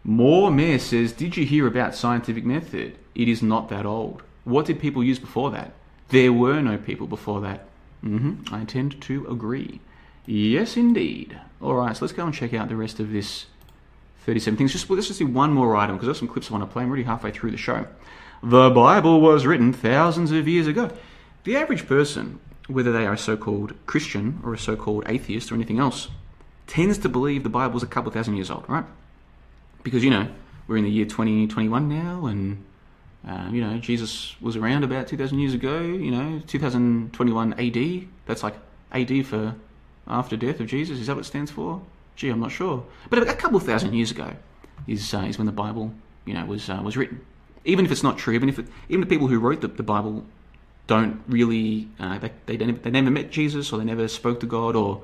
[0.04, 2.98] More Mayor says, Did you hear about scientific method?
[3.16, 4.22] It is not that old.
[4.48, 5.74] What did people use before that?
[6.10, 7.68] There were no people before that.
[8.04, 8.54] Mm-hmm.
[8.54, 9.82] I tend to agree.
[10.26, 11.40] Yes, indeed.
[11.62, 13.46] All right, so let's go and check out the rest of this
[14.22, 14.72] 37 things.
[14.72, 16.84] Just let's just do one more item because there's some clips I want to play.
[16.84, 17.88] I'm already halfway through the show.
[18.44, 20.92] The Bible was written thousands of years ago.
[21.44, 25.80] The average person whether they are a so-called Christian or a so-called atheist or anything
[25.80, 26.10] else,
[26.68, 28.84] tends to believe the Bible's a couple thousand years old, right?
[29.84, 30.28] Because, you know,
[30.68, 32.64] we're in the year 2021 now, and,
[33.26, 38.08] uh, you know, Jesus was around about 2,000 years ago, you know, 2021 AD.
[38.26, 38.56] That's like
[38.92, 39.56] AD for
[40.08, 41.00] after death of Jesus.
[41.00, 41.82] Is that what it stands for?
[42.16, 42.86] Gee, I'm not sure.
[43.10, 44.34] But a couple thousand years ago
[44.88, 45.94] is, uh, is when the Bible,
[46.26, 47.22] you know, was, uh, was written.
[47.66, 49.84] Even if it's not true, even if it, even the people who wrote the, the
[49.84, 50.26] Bible
[50.88, 54.76] don't really uh, they, they, they never met Jesus or they never spoke to God
[54.76, 55.02] or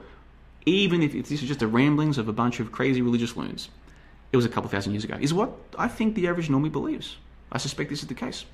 [0.66, 3.68] even if, if this is just the ramblings of a bunch of crazy religious loons,
[4.32, 7.18] it was a couple thousand years ago, is what I think the average normie believes.
[7.54, 8.46] I suspect this is the case.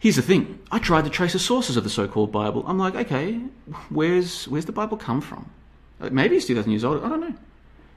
[0.00, 0.60] Here's the thing.
[0.70, 2.64] I tried to trace the sources of the so-called Bible.
[2.66, 3.40] I'm like, okay,
[3.88, 5.50] where's where's the Bible come from?
[5.98, 7.02] Maybe it's 2,000 years old.
[7.02, 7.34] I don't know.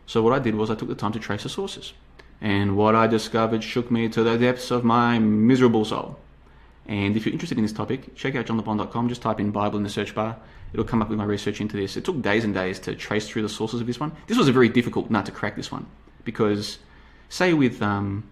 [0.08, 1.94] So what I did was I took the time to trace the sources.
[2.42, 6.18] And what I discovered shook me to the depths of my miserable soul.
[6.88, 9.10] And if you're interested in this topic, check out johnlebon.com.
[9.10, 10.36] Just type in Bible in the search bar.
[10.74, 11.98] It'll come up with my research into this.
[11.98, 14.12] It took days and days to trace through the sources of this one.
[14.26, 15.86] This was a very difficult nut to crack this one
[16.24, 16.80] because,
[17.30, 18.24] say, with um,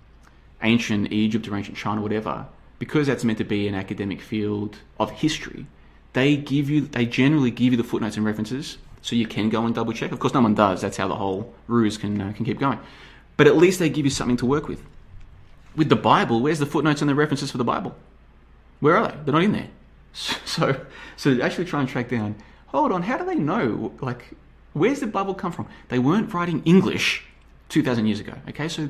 [0.64, 2.48] ancient Egypt or ancient China, or whatever,
[2.80, 5.66] because that's meant to be an academic field of history,
[6.14, 9.66] they give you, they generally give you the footnotes and references so you can go
[9.66, 10.12] and double check.
[10.12, 10.82] Of course, no one does.
[10.82, 12.80] That's how the whole ruse can uh, can keep going.
[13.38, 14.84] But at least they give you something to work with.
[15.76, 17.96] With the Bible, where's the footnotes and the references for the Bible?
[18.80, 19.18] Where are they?
[19.24, 19.70] They're not in there.
[20.46, 22.36] So, so actually try and track down.
[22.68, 23.94] Hold on, how do they know?
[24.02, 24.32] Like,
[24.74, 25.68] where's the Bible come from?
[25.90, 27.24] They weren't writing English
[27.70, 28.34] two thousand years ago.
[28.50, 28.90] Okay, so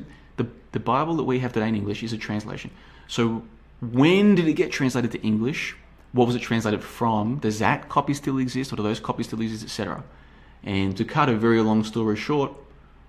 [0.72, 2.70] the Bible that we have today in English is a translation.
[3.08, 3.42] So
[3.80, 5.76] when did it get translated to English?
[6.12, 7.38] What was it translated from?
[7.38, 10.02] Does that copy still exist, or do those copies still exist, etc.?
[10.62, 12.52] And to cut a very long story short,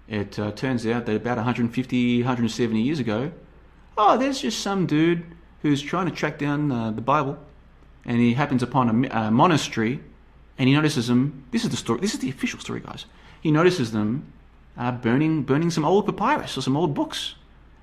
[0.08, 3.32] it uh, turns out that about 150, 170 years ago,
[3.98, 5.24] oh, there's just some dude
[5.62, 7.38] who's trying to track down uh, the Bible,
[8.06, 10.00] and he happens upon a, a, monastery,
[10.58, 11.46] and he notices them.
[11.52, 12.00] This is the story.
[12.00, 13.06] This is the official story, guys.
[13.42, 14.32] He notices them
[14.78, 17.36] uh, burning, burning some old papyrus or some old books,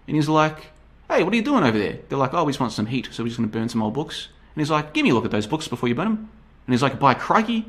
[0.09, 0.67] and he's like,
[1.09, 3.09] "Hey, what are you doing over there?" They're like, "Oh, we just want some heat,
[3.13, 5.15] so we're just going to burn some old books." And he's like, give me a
[5.15, 6.31] look at those books before you burn them.
[6.67, 7.65] And he's like, by crikey,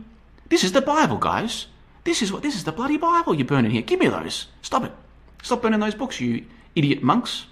[0.48, 1.68] this is the Bible, guys.
[2.04, 3.84] This is what this is the bloody Bible you're burning here.
[3.84, 4.48] Give me those.
[4.64, 4.92] Stop it.
[5.44, 7.46] Stop burning those books, you idiot monks.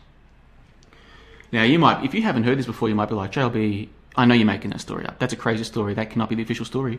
[1.52, 4.26] Now you might, if you haven't heard this before, you might be like, JLB, I
[4.26, 5.19] know you're making that story up.
[5.19, 5.93] That's a crazy story.
[5.93, 6.97] That cannot be the official story.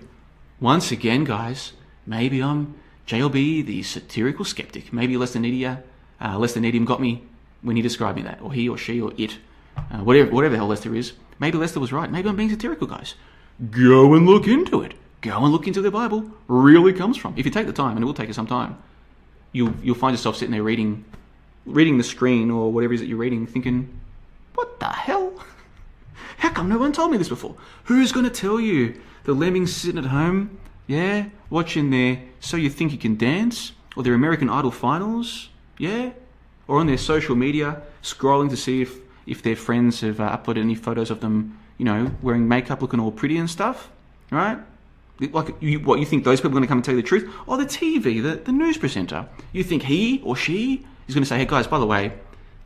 [0.61, 1.73] Once again, guys,
[2.07, 2.77] maybe I'm
[3.09, 4.93] JLB, the satirical skeptic.
[4.93, 5.85] Maybe Lester idiot,
[6.21, 7.25] uh, Lester Needium got me
[7.63, 9.39] when he described me that, or he or she or it,
[9.77, 11.13] uh, whatever, whatever the hell Lester is.
[11.39, 12.11] Maybe Lester was right.
[12.11, 13.15] Maybe I'm being satirical, guys.
[13.71, 14.95] Go and look into it.
[15.21, 17.35] Go and look into the Bible really comes from.
[17.37, 18.79] If you take the time, and it will take you some time,
[19.53, 21.05] you'll you'll find yourself sitting there reading,
[21.67, 23.89] reading the screen or whatever it is that you're reading, thinking,
[24.55, 25.33] "What the hell?
[26.39, 27.57] How come no one told me this before?
[27.85, 32.71] Who's going to tell you?" The lemmings sitting at home, yeah, watching their "So You
[32.71, 36.11] Think You Can Dance" or their American Idol finals, yeah,
[36.69, 40.61] or on their social media, scrolling to see if if their friends have uh, uploaded
[40.61, 43.91] any photos of them, you know, wearing makeup, looking all pretty and stuff,
[44.31, 44.59] right?
[45.21, 47.09] Like, you, what you think those people are going to come and tell you the
[47.09, 47.31] truth?
[47.47, 51.29] Or the TV, the, the news presenter, you think he or she is going to
[51.29, 52.13] say, "Hey guys, by the way,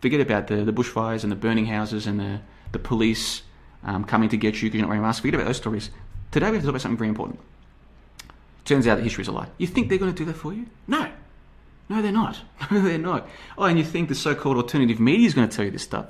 [0.01, 2.41] forget about the the bushfires and the burning houses and the
[2.73, 3.43] the police
[3.85, 5.91] um, coming to get you because you're not wearing a mask." Forget about those stories.
[6.31, 7.41] Today we have to talk about something very important.
[8.65, 9.49] Turns out that history is a lie.
[9.59, 10.67] You think they're going to do that for you?
[10.87, 11.11] No.
[11.92, 12.40] No, they're not.
[12.70, 13.28] No, they're not.
[13.59, 16.07] Oh, and you think the so-called alternative media is going to tell you this stuff?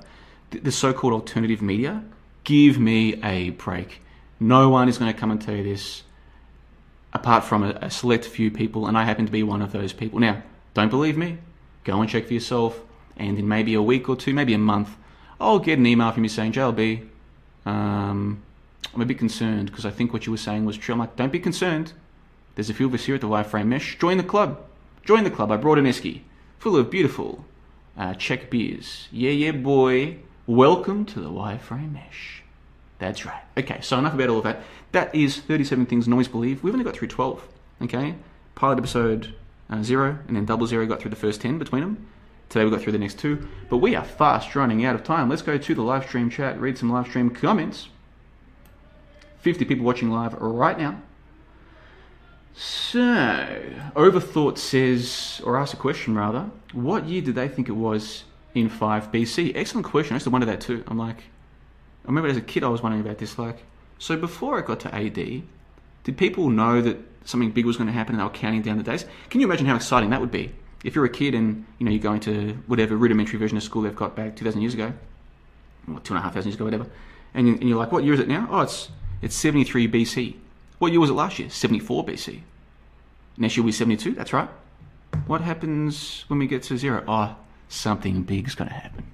[0.50, 2.04] the so-called alternative media,
[2.44, 4.02] give me a break.
[4.38, 6.02] No one is going to come and tell you this
[7.12, 9.92] apart from a, a, select few people, and I happen to be one of those
[9.92, 10.18] people.
[10.18, 10.42] Now,
[10.74, 11.38] don't believe me?
[11.84, 12.80] Go and check for yourself,
[13.16, 14.90] and in maybe a week or two, maybe a month,
[15.40, 17.08] I'll get an email from you saying, JLB,
[17.66, 18.42] um,
[18.94, 20.92] I'm a bit concerned because I think what you were saying was true.
[20.92, 21.92] I'm like, don't be concerned.
[22.54, 23.98] There's a few of us here at the Wireframe Mesh.
[23.98, 24.62] Join the club.
[25.04, 25.50] Join the club.
[25.50, 26.20] I brought an esky
[26.58, 27.44] full of beautiful
[27.96, 29.08] uh, Czech beers.
[29.10, 30.18] Yeah, yeah, boy.
[30.46, 32.44] Welcome to the wireframe mesh.
[33.00, 33.42] That's right.
[33.58, 34.62] Okay, so enough about all of that.
[34.92, 36.62] That is 37 things noise believe.
[36.62, 37.42] We've only got through 12.
[37.82, 38.14] Okay,
[38.54, 39.34] pilot episode
[39.68, 42.06] uh, zero and then double zero got through the first 10 between them.
[42.48, 45.28] Today we got through the next two, but we are fast running out of time.
[45.28, 47.88] Let's go to the live stream chat, read some live stream comments.
[49.40, 51.02] 50 people watching live right now.
[52.54, 53.62] So,
[53.96, 58.68] Overthought says, or asks a question rather, what year did they think it was in
[58.68, 59.52] 5 BC?
[59.54, 60.14] Excellent question.
[60.14, 60.84] I used to wonder that too.
[60.86, 63.38] I'm like, I remember as a kid I was wondering about this.
[63.38, 63.58] Like,
[63.98, 67.92] so before it got to AD, did people know that something big was going to
[67.92, 69.06] happen and they were counting down the days?
[69.30, 70.52] Can you imagine how exciting that would be?
[70.84, 73.82] If you're a kid and you know you're going to whatever rudimentary version of school
[73.82, 74.92] they've got back 2,000 years ago,
[75.88, 76.86] or two and a half thousand years ago, whatever,
[77.34, 78.48] and, you, and you're like, what year is it now?
[78.50, 78.88] Oh, it's
[79.22, 80.34] it's 73 BC.
[80.82, 81.48] What year was it last year?
[81.48, 82.40] 74 BC.
[83.36, 84.14] Next year will be 72.
[84.14, 84.48] That's right.
[85.28, 87.04] What happens when we get to zero?
[87.06, 87.36] Oh,
[87.68, 89.04] something big's to happen.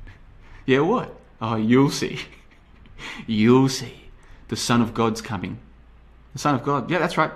[0.65, 1.15] Yeah, what?
[1.43, 2.21] Oh, you'll see.
[3.27, 4.05] you'll see.
[4.49, 5.59] The Son of God's coming.
[6.33, 6.91] The Son of God.
[6.91, 7.33] Yeah, that's right.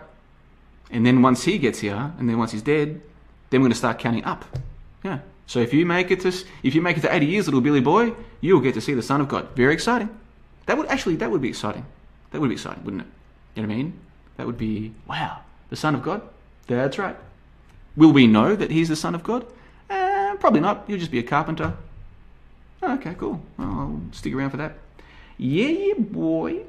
[0.90, 3.02] And then once he gets here, and then once he's dead,
[3.50, 4.46] then we're going to start counting up.
[5.04, 5.18] Yeah.
[5.46, 7.82] So if you make it to if you make it to 80 years, little Billy
[7.82, 9.54] boy, you'll get to see the Son of God.
[9.54, 10.08] Very exciting.
[10.64, 11.84] That would actually that would be exciting.
[12.30, 13.08] That would be exciting, wouldn't it?
[13.56, 14.00] You know what I mean?
[14.42, 15.38] That would be wow.
[15.70, 16.20] The Son of God.
[16.66, 17.14] That's right.
[17.94, 19.46] Will we know that he's the Son of God?
[19.88, 20.82] Probably not.
[20.88, 21.74] You'll just be a carpenter.
[22.82, 23.40] Oh, okay, cool.
[23.56, 24.78] I'll stick around for that.
[25.38, 26.62] Yeah, yeah, boy.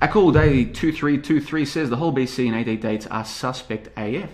[0.00, 4.30] Akul Daily 2323 says the whole BC and AD dates are suspect AF.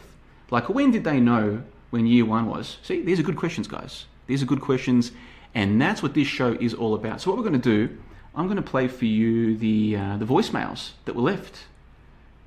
[0.51, 2.77] Like, when did they know when year one was?
[2.83, 4.05] See, these are good questions, guys.
[4.27, 5.13] These are good questions,
[5.55, 7.23] and that's what this show is all about.
[7.23, 7.97] So, what we're going to do,
[8.35, 11.65] I'm going to play for you the, uh, the voicemails that were left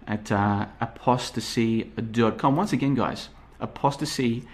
[0.08, 2.56] at uh, apostasee.com.
[2.56, 3.30] Once again, guys,
[3.62, 4.46] ApostaSee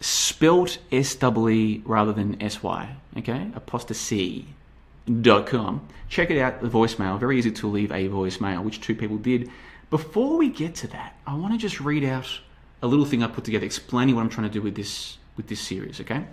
[0.00, 3.50] spelt S-E-E rather than S-Y, okay?
[3.54, 5.88] apostasee.com.
[6.08, 7.18] Check it out, the voicemail.
[7.18, 9.50] Very easy to leave a voicemail, which two people did.
[9.90, 12.40] Before we get to that, I want to just read out
[12.82, 15.48] a little thing I put together explaining what I'm trying to do with this with
[15.48, 16.24] this series, okay?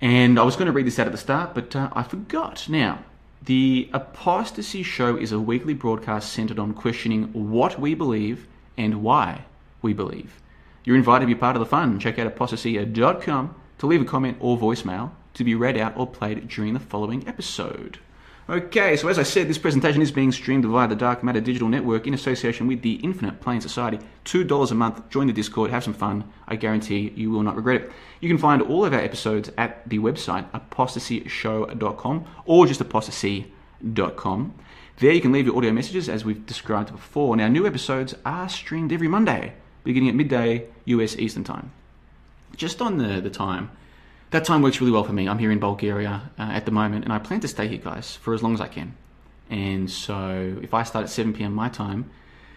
[0.00, 2.66] And I was going to read this out at the start, but uh, I forgot.
[2.68, 3.04] Now,
[3.42, 9.44] the ApostaSee Show is a weekly broadcast centered on questioning what we believe and why
[9.82, 10.40] we believe.
[10.84, 11.98] You're invited to be part of the fun.
[11.98, 16.48] Check out apostasee.com to leave a comment or voicemail to be read out or played
[16.48, 17.98] during the following episode.
[18.48, 21.68] Okay, so as I said, this presentation is being streamed via the Dark Matter Digital
[21.68, 23.98] Network in association with the Infinite Plane Society.
[24.24, 26.22] $2 a month, join the Discord, have some fun.
[26.46, 27.92] I guarantee you will not regret it.
[28.20, 34.54] You can find all of our episodes at the website apostaseeshow.com or just apostasee.com.
[34.98, 37.34] There you can leave your audio messages as we've described before.
[37.34, 41.72] Now, new episodes are streamed every Monday, beginning at midday US Eastern Time.
[42.54, 43.72] Just on the, the time,
[44.36, 45.26] that time works really well for me.
[45.26, 48.16] I'm here in Bulgaria uh, at the moment, and I plan to stay here, guys,
[48.16, 48.94] for as long as I can.
[49.48, 51.54] And so, if I start at 7 p.m.
[51.54, 52.10] my time,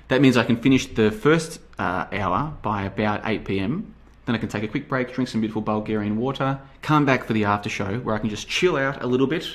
[0.09, 3.93] that means I can finish the first uh, hour by about 8 p.m.
[4.25, 7.31] Then I can take a quick break, drink some beautiful Bulgarian water, come back for
[7.31, 9.47] the after show where I can just chill out a little bit.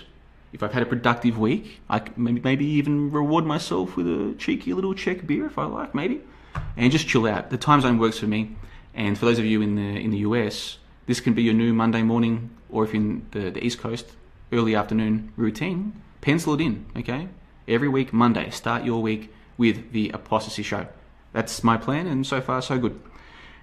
[0.55, 4.73] If I've had a productive week, I maybe, maybe even reward myself with a cheeky
[4.73, 6.23] little Czech beer if I like, maybe,
[6.77, 7.51] and just chill out.
[7.51, 8.57] The time zone works for me.
[8.95, 11.73] And for those of you in the in the US, this can be your new
[11.73, 14.13] Monday morning, or if in the, the East Coast,
[14.53, 16.01] early afternoon routine.
[16.21, 17.29] Pencil it in, okay?
[17.69, 20.87] Every week, Monday, start your week with the ApostaSee Show.
[21.33, 23.01] That's my plan, and so far, so good.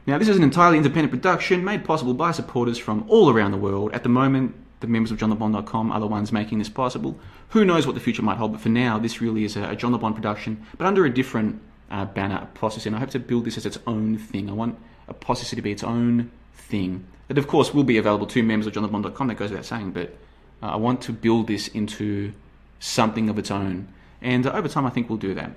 [0.06, 3.58] Now, this is an entirely independent production made possible by supporters from all around the
[3.58, 3.94] world.
[3.94, 7.18] At the moment, the members of JohnLeBon.com are the ones making this possible.
[7.50, 9.92] Who knows what the future might hold, but for now, this really is a, John
[9.92, 11.62] Le Bon production, but under a different
[11.92, 12.88] uh, banner, ApostaSee.
[12.88, 14.50] And I hope to build this as its own thing.
[14.50, 17.06] I want ApostaSee to be its own thing.
[17.32, 20.14] That, of course, will be available to members of JohnLeBon.com, that goes without saying, but
[20.62, 22.34] uh, I want to build this into
[22.82, 23.88] something of its own.
[24.22, 25.52] And uh, over time, I think we'll do that.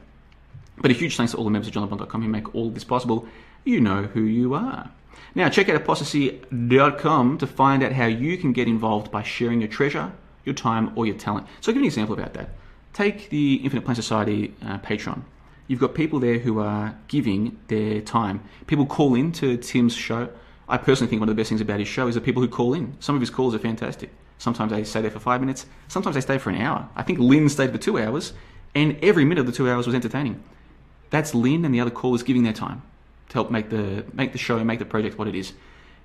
[0.79, 3.27] But a huge thanks to all the members of JohnLeBon.com who make all this possible.
[3.65, 4.93] You know who you are.
[5.35, 9.69] Now, check out apostasee.com to find out how you can get involved by sharing your
[9.69, 10.13] treasure,
[10.45, 11.49] your time, or your talent.
[11.61, 12.51] So, I'll give an example about that.
[12.93, 15.23] Take the Infinite Plane Society uh, Patreon.
[15.67, 18.45] You've got people there who are giving their time.
[18.69, 20.29] People call in to Tim's show.
[20.69, 22.49] I personally think one of the best things about his show is the people who
[22.49, 22.97] call in.
[23.01, 24.11] Some of his calls are fantastic.
[24.39, 25.67] Sometimes they stay there for five minutes.
[25.89, 26.89] Sometimes they stay for an hour.
[26.97, 28.33] I think Lynn stayed for two hours,
[28.75, 30.43] and every minute of the two hours was entertaining.
[31.11, 32.83] That's Lynn and the other callers giving their time
[33.29, 35.53] to help make the make the show, and make the project what it is.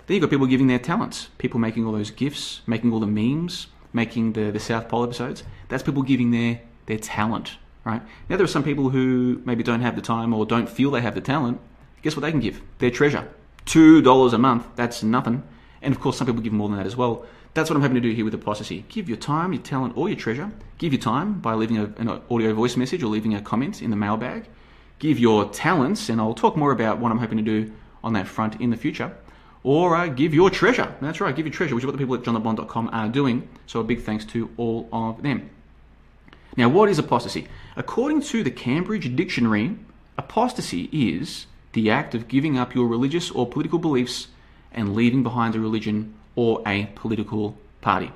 [0.05, 3.07] Then you've got people giving their talents, people making all those gifs, making all the
[3.07, 5.43] memes, making the, the South Pole episodes.
[5.67, 8.01] That's people giving their their talent, right?
[8.29, 11.01] Now there are some people who maybe don't have the time or don't feel they
[11.01, 11.59] have the talent.
[12.01, 12.61] Guess what they can give?
[12.79, 13.27] Their treasure.
[13.69, 14.65] Two dollars a month.
[14.75, 15.43] That's nothing.
[15.81, 17.25] And of course, some people give more than that as well.
[17.53, 18.87] That's what I'm hoping to do here with ApostaSee.
[18.89, 20.51] Give your time, your talent, or your treasure.
[20.77, 23.89] Give your time by leaving a, an audio voice message or leaving a comment in
[23.89, 24.45] the mailbag
[24.99, 27.71] give your talents, and I'll talk more about what I'm hoping to do
[28.03, 29.15] on that front in the future,
[29.63, 30.93] or uh, give your treasure.
[31.01, 33.47] That's right, give your treasure, which is what the people at johnlebon.com are doing.
[33.65, 35.49] So a big thanks to all of them.
[36.55, 37.47] Now, what is apostasy?
[37.75, 39.77] According to the Cambridge Dictionary,
[40.17, 44.27] apostasy is the act of giving up your religious or political beliefs
[44.71, 48.11] and leaving behind a religion or a political party.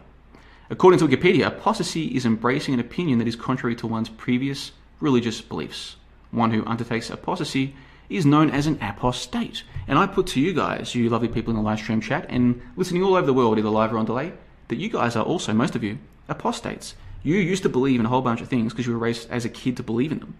[0.69, 5.41] According to Wikipedia, apostasy is embracing an opinion that is contrary to one's previous religious
[5.41, 5.97] beliefs
[6.33, 7.75] one who undertakes apostasy
[8.09, 9.63] is known as an apostate.
[9.87, 12.61] And I put to you guys, you lovely people in the live stream chat and
[12.75, 14.33] listening all over the world, either live or on delay,
[14.67, 16.95] that you guys are also, most of you, apostates.
[17.21, 19.45] You used to believe in a whole bunch of things because you were raised as
[19.45, 20.35] a kid to believe in them.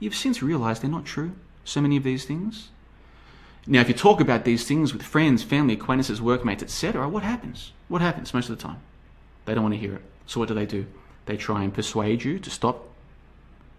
[0.00, 1.32] You've since realized they're not true,
[1.68, 2.68] so many of these things.
[3.66, 7.72] Now, if you talk about these things with friends, family, acquaintances, workmates, etc., what happens?
[7.88, 8.80] What happens most of the time?
[9.44, 10.02] They don't want to hear it.
[10.26, 10.86] So what do they do?
[11.26, 12.88] They try and persuade you to stop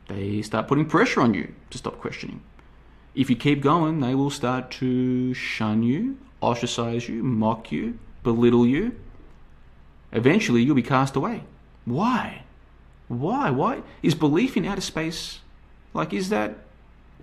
[0.10, 2.42] they start putting pressure on you to stop questioning.
[3.16, 8.66] If you keep going, they will start to shun you, ostracize you, mock you, belittle
[8.66, 8.96] you.
[10.12, 11.44] Eventually, you'll be cast away.
[11.86, 12.44] Why?
[13.08, 13.52] Why?
[13.52, 15.40] Why is belief in outer space
[15.94, 16.12] like?
[16.12, 16.58] Is that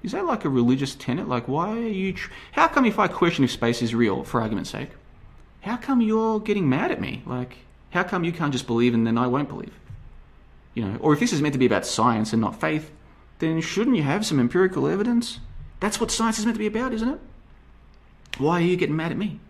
[0.07, 1.29] is that like a religious tenet?
[1.29, 2.13] Like, why are you?
[2.13, 4.91] Tr- how come if I question if space is real, for argument's sake,
[5.63, 7.25] how come you're getting mad at me?
[7.27, 7.59] Like,
[7.91, 9.75] how come you can't just believe and then I won't believe?
[10.75, 12.93] You know, or if this is meant to be about science and not faith,
[13.41, 15.41] then shouldn't you have some empirical evidence?
[15.81, 17.21] That's what science is meant to be about, isn't it?
[18.39, 19.41] Why are you getting mad at me?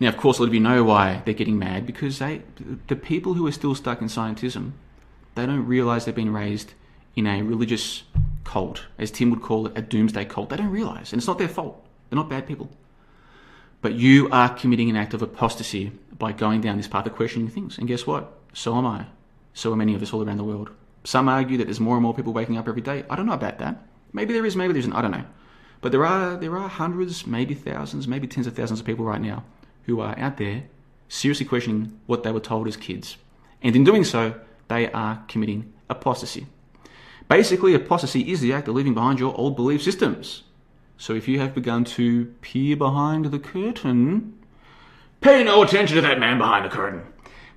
[0.00, 2.42] Now, of course, a lot of you know why they're getting mad because they,
[2.86, 4.72] the people who are still stuck in scientism,
[5.34, 6.72] they don't realize they've been raised
[7.16, 8.04] in a religious
[8.44, 10.50] cult, as Tim would call it, a doomsday cult.
[10.50, 11.84] They don't realize, and it's not their fault.
[12.08, 12.70] They're not bad people.
[13.80, 17.48] But you are committing an act of apostasy by going down this path of questioning
[17.48, 17.78] things.
[17.78, 18.32] And guess what?
[18.52, 19.06] So am I
[19.56, 20.68] so are many of us all around the world.
[21.04, 23.04] Some argue that there's more and more people waking up every day.
[23.08, 23.86] I don't know about that.
[24.12, 24.92] Maybe there is, maybe there isn't.
[24.92, 25.24] I don't know.
[25.80, 29.20] But there are there are hundreds, maybe thousands, maybe tens of thousands of people right
[29.20, 29.44] now
[29.84, 30.64] who are out there
[31.08, 33.16] seriously questioning what they were told as kids.
[33.62, 34.34] And in doing so,
[34.68, 36.46] they are committing apostasy.
[37.28, 40.44] Basically, apostasy is the act of leaving behind your old belief systems.
[40.98, 44.38] So if you have begun to peer behind the curtain,
[45.20, 47.02] pay no attention to that man behind the curtain,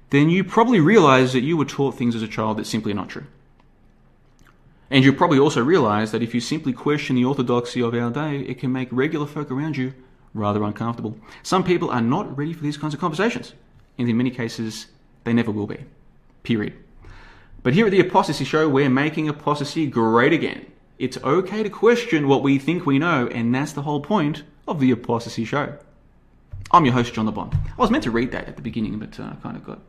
[0.09, 2.95] then you probably realize that you were taught things as a child that simply are
[2.95, 3.27] not true.
[4.89, 8.39] And you probably also realize that if you simply question the orthodoxy of our day,
[8.39, 9.93] it can make regular folk around you
[10.33, 11.17] rather uncomfortable.
[11.43, 13.53] Some people are not ready for these kinds of conversations,
[13.97, 14.87] and in many cases,
[15.23, 15.85] they never will be.
[16.43, 16.73] Period.
[17.61, 20.65] But here at the ApostaSee Show, we're making apostasy great again.
[20.97, 24.79] It's okay to question what we think we know, and that's the whole point of
[24.79, 25.77] the ApostaSee Show.
[26.71, 27.51] I'm your host, John Le Bon.
[27.51, 29.79] I was meant to read that at the beginning, but uh, kind of got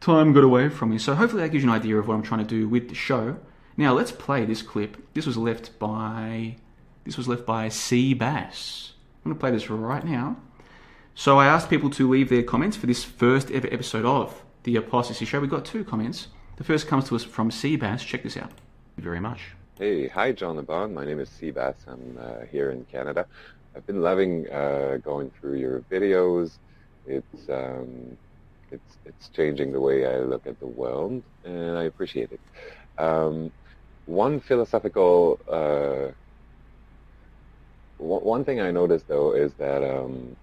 [0.00, 0.98] time got away from me.
[0.98, 2.94] So hopefully that gives you an idea of what I'm trying to do with the
[2.94, 3.36] show.
[3.76, 4.96] Now let's play this clip.
[5.12, 6.56] This was left by
[7.04, 8.92] this was left by Seabass.
[9.24, 10.38] I'm going to play this right now.
[11.14, 14.76] So I asked people to leave their comments for this first ever episode of the
[14.76, 15.40] Apostasy Show.
[15.40, 16.28] We got two comments.
[16.56, 18.06] The first comes to us from Seabass.
[18.06, 18.50] Check this out.
[18.50, 19.40] Thank you very much.
[19.76, 20.94] Hey, hi John Le Bon.
[20.94, 21.74] My name is Seabass.
[21.88, 23.26] I'm uh, here in Canada.
[23.74, 26.58] I've been loving uh, going through your videos.
[27.06, 28.16] It's um,
[28.70, 32.40] it's it's changing the way I look at the world, and I appreciate it.
[32.98, 33.50] Um,
[34.06, 36.12] one philosophical uh,
[37.98, 40.36] one thing I noticed though is that, um,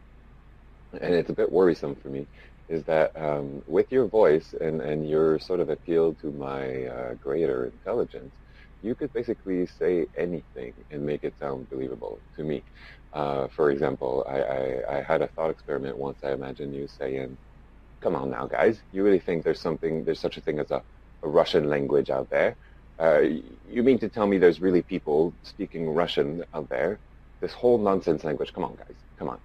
[1.00, 2.28] and it's a bit worrisome for me,
[2.72, 7.14] is that um, with your voice and, and your sort of appeal to my uh,
[7.16, 8.32] greater intelligence,
[8.82, 12.64] you could basically say anything and make it sound believable to me.
[13.14, 16.20] Uh, for example, I, I, I, had a thought experiment once.
[16.24, 17.38] I imagined you saying,
[18.00, 20.82] "Come on now, guys, you really think there's something, there's such a thing as a,
[21.24, 22.56] a Russian language out there?
[22.98, 23.20] Uh,
[23.70, 27.00] you mean to tell me there's really people speaking Russian out there?
[27.42, 28.54] This whole nonsense language.
[28.54, 28.96] Come on, guys.
[29.20, 29.40] Come on.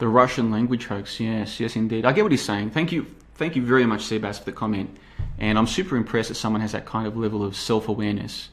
[0.00, 1.20] The Russian language hoax.
[1.20, 2.06] Yes, yes, indeed.
[2.06, 2.70] I get what he's saying.
[2.70, 3.06] Thank you.
[3.34, 4.96] Thank you very much, Seabass, for the comment.
[5.38, 8.48] And I'm super impressed that someone has that kind of level of self awareness.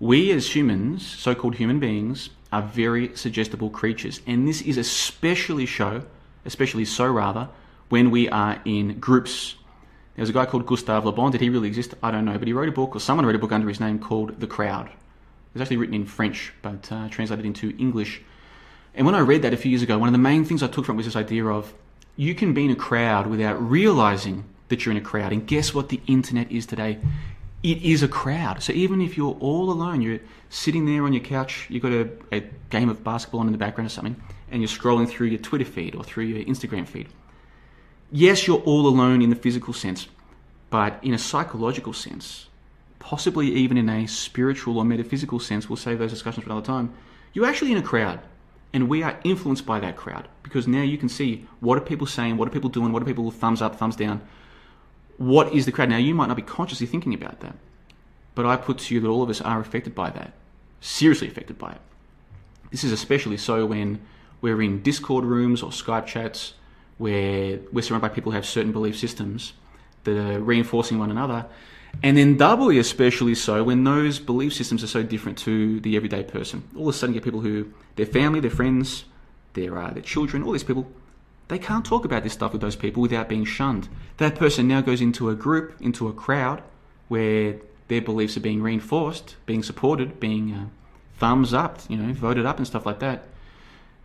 [0.00, 4.22] We as humans, so called human beings, are very suggestible creatures.
[4.26, 6.04] And this is especially so,
[6.46, 7.50] especially so rather,
[7.90, 9.56] when we are in groups.
[10.16, 11.30] There's a guy called Gustave Le Bon.
[11.30, 11.92] Did he really exist?
[12.02, 12.38] I don't know.
[12.38, 14.46] But he wrote a book, or someone wrote a book under his name called The
[14.46, 14.86] Crowd.
[14.86, 14.94] It
[15.52, 18.22] was actually written in French, but uh, translated into English.
[18.94, 20.66] And when I read that a few years ago, one of the main things I
[20.66, 21.72] took from it was this idea of
[22.16, 25.32] you can be in a crowd without realizing that you're in a crowd.
[25.32, 26.98] And guess what the internet is today?
[27.62, 28.62] It is a crowd.
[28.62, 32.08] So even if you're all alone, you're sitting there on your couch, you've got a,
[32.32, 34.16] a game of basketball on in the background or something,
[34.50, 37.08] and you're scrolling through your Twitter feed or through your Instagram feed.
[38.10, 40.08] Yes, you're all alone in the physical sense,
[40.70, 42.48] but in a psychological sense,
[42.98, 46.94] possibly even in a spiritual or metaphysical sense, we'll save those discussions for another time,
[47.32, 48.20] you're actually in a crowd.
[48.72, 52.06] And we are influenced by that crowd because now you can see what are people
[52.06, 54.20] saying, what are people doing, what are people with thumbs up, thumbs down.
[55.16, 55.88] What is the crowd?
[55.88, 57.56] Now, you might not be consciously thinking about that,
[58.34, 60.32] but I put to you that all of us are affected by that,
[60.80, 61.80] seriously affected by it.
[62.70, 64.00] This is especially so when
[64.40, 66.54] we're in Discord rooms or Skype chats
[66.98, 69.54] where we're surrounded by people who have certain belief systems
[70.04, 71.46] that are reinforcing one another
[72.02, 76.22] and then doubly especially so when those belief systems are so different to the everyday
[76.22, 76.62] person.
[76.76, 79.04] All of a sudden you get people who, their family, their friends,
[79.54, 80.86] their, uh, their children, all these people,
[81.48, 83.88] they can't talk about this stuff with those people without being shunned.
[84.18, 86.62] That person now goes into a group, into a crowd,
[87.08, 87.56] where
[87.88, 90.66] their beliefs are being reinforced, being supported, being uh,
[91.16, 93.24] thumbs up, you know, voted up and stuff like that.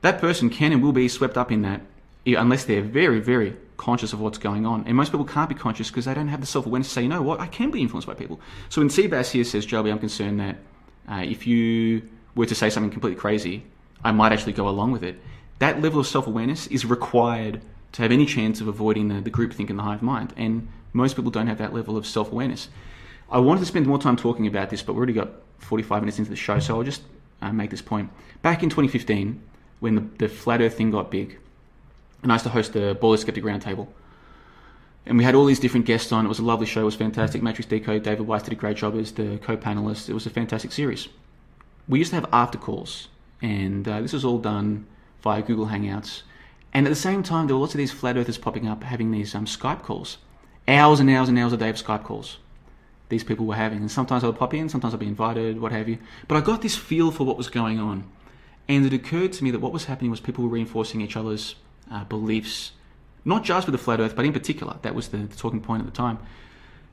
[0.01, 1.81] That person can and will be swept up in that
[2.25, 4.85] unless they're very, very conscious of what's going on.
[4.87, 7.01] And most people can't be conscious because they don't have the self awareness to say,
[7.03, 8.39] you know what, I can be influenced by people.
[8.69, 10.57] So when Seabass here says, Joby, I'm concerned that
[11.09, 13.63] uh, if you were to say something completely crazy,
[14.03, 15.19] I might actually go along with it.
[15.59, 17.61] That level of self awareness is required
[17.93, 20.33] to have any chance of avoiding the, the groupthink and the hive mind.
[20.37, 22.69] And most people don't have that level of self awareness.
[23.29, 26.19] I wanted to spend more time talking about this, but we already got 45 minutes
[26.19, 27.01] into the show, so I'll just
[27.41, 28.11] uh, make this point.
[28.41, 29.41] Back in 2015,
[29.79, 31.39] when the, the flat earth thing got big,
[32.23, 33.87] and I used to host the Baller Skeptic Roundtable.
[35.05, 36.25] And we had all these different guests on.
[36.25, 36.81] It was a lovely show.
[36.81, 37.43] It was fantastic.
[37.43, 40.09] Matrix Decode, David Weiss did a great job as the co-panelist.
[40.09, 41.09] It was a fantastic series.
[41.87, 43.09] We used to have after calls,
[43.41, 44.87] and uh, this was all done
[45.21, 46.21] via Google Hangouts.
[46.73, 49.11] And at the same time, there were lots of these flat earthers popping up having
[49.11, 50.17] these um, Skype calls.
[50.67, 52.37] Hours and hours and hours a day of Skype calls
[53.13, 53.79] these people were having.
[53.79, 55.99] And sometimes I would pop in, sometimes I'd be invited, what have you.
[56.27, 58.09] But I got this feel for what was going on.
[58.67, 61.55] And it occurred to me that what was happening was people were reinforcing each other's
[61.91, 62.71] uh, beliefs,
[63.25, 64.77] not just with the flat Earth, but in particular.
[64.81, 66.19] That was the, the, talking point at the time.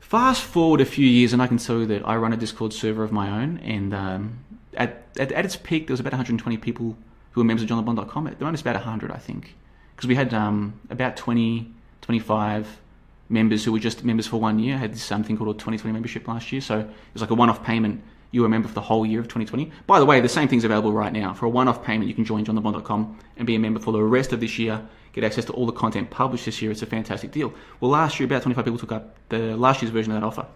[0.01, 2.73] Fast forward a few years, and I can tell you that I run a Discord
[2.73, 4.39] server of my own, and um,
[4.75, 6.97] at, at, at its peak, there was about 120 people
[7.33, 8.27] who were members of johnlebon.com.
[8.27, 9.55] At the moment, it's about 100, I think.
[9.95, 11.71] Because we had um, about 20,
[12.01, 12.81] 25
[13.29, 14.77] members who were just members for one year.
[14.79, 16.61] Had this something called a 2020 membership last year.
[16.61, 18.03] So it was like a one-off payment.
[18.33, 19.73] You were a member for the whole year of 2020.
[19.87, 21.35] By the way, the same thing's available right now.
[21.35, 24.33] For a one-off payment, you can join johnlebon.com and be a member for the rest
[24.33, 24.81] of this year.
[25.13, 26.71] Get access to all the content published this year.
[26.71, 27.53] It's a fantastic deal.
[27.81, 30.47] Well, last year, about 25 people took up the last year's version of that offer.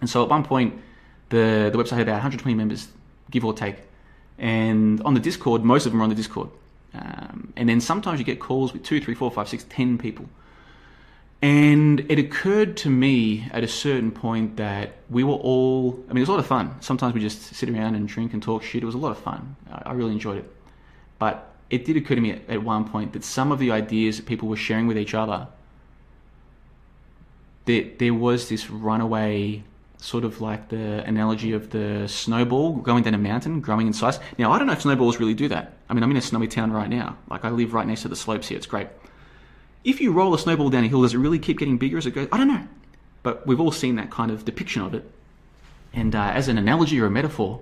[0.00, 0.78] And so at one point,
[1.30, 2.88] the, the website had about 120 members,
[3.30, 3.76] give or take.
[4.38, 6.50] And on the Discord, most of them are on the Discord.
[6.92, 10.26] Um, and then sometimes you get calls with two, three, four, five, six, ten people.
[11.42, 16.18] And it occurred to me at a certain point that we were all, I mean,
[16.18, 16.74] it was a lot of fun.
[16.80, 18.82] Sometimes we just sit around and drink and talk shit.
[18.82, 19.56] It was a lot of fun.
[19.72, 20.56] I, really enjoyed it.
[21.18, 24.26] But it did occur to me at, one point that some of the ideas that
[24.26, 25.48] people were sharing with each other,
[27.64, 29.62] that there was this runaway
[29.96, 34.18] sort of like the analogy of the snowball going down a mountain, growing in size.
[34.36, 35.74] Now, I don't know if snowballs really do that.
[35.88, 37.16] I mean, I'm in a snowy town right now.
[37.30, 38.58] Like, I live right next to the slopes here.
[38.58, 38.88] It's great.
[39.82, 42.06] If you roll a snowball down a hill, does it really keep getting bigger as
[42.06, 42.28] it goes?
[42.30, 42.66] I don't know.
[43.22, 45.10] But we've all seen that kind of depiction of it.
[45.92, 47.60] And uh, as an analogy or a metaphor,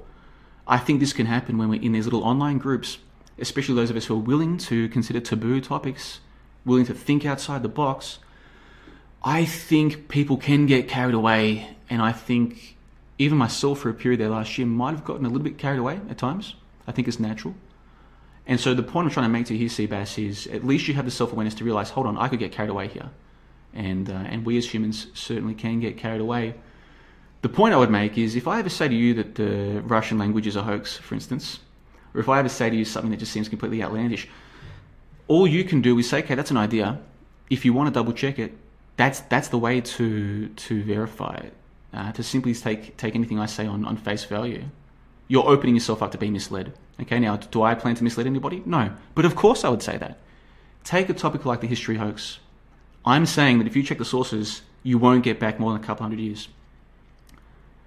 [0.66, 2.98] I think this can happen when we're in these little online groups,
[3.38, 6.20] especially those of us who are willing to consider taboo topics,
[6.64, 8.18] willing to think outside the box.
[9.22, 12.76] I think people can get carried away and I think
[13.18, 15.78] even myself for a period there last year might have gotten a little bit carried
[15.78, 16.54] away at times.
[16.86, 17.54] I think it's natural.
[18.48, 20.94] And so the point I'm trying to make to you Seabass, is at least you
[20.94, 23.10] have the self awareness to realize, hold on, I could get carried away here.
[23.74, 26.54] And, uh, and we as humans certainly can get carried away.
[27.42, 30.18] The point I would make is if I ever say to you that the Russian
[30.18, 31.60] language is a hoax, for instance,
[32.14, 34.26] or if I ever say to you something that just seems completely outlandish,
[35.28, 36.98] all you can do is say, okay, that's an idea.
[37.50, 38.56] If you want to double check it,
[38.96, 41.52] that's, that's the way to, to verify it
[41.92, 44.64] uh, to simply take take anything I say on, on face value.
[45.28, 46.72] You're opening yourself up to be misled.
[47.00, 48.62] Okay, now do I plan to mislead anybody?
[48.66, 50.18] No, but of course I would say that.
[50.84, 52.38] Take a topic like the history hoax.
[53.04, 55.84] I'm saying that if you check the sources, you won't get back more than a
[55.84, 56.48] couple hundred years.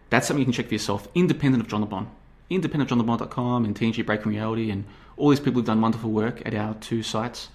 [0.09, 2.09] That's something you can check for yourself, independent of John Le Bon.
[2.49, 4.83] Independent of JohnLeBon.com and TNG Breaking Reality and
[5.15, 7.47] all these people who've done wonderful work at our two sites.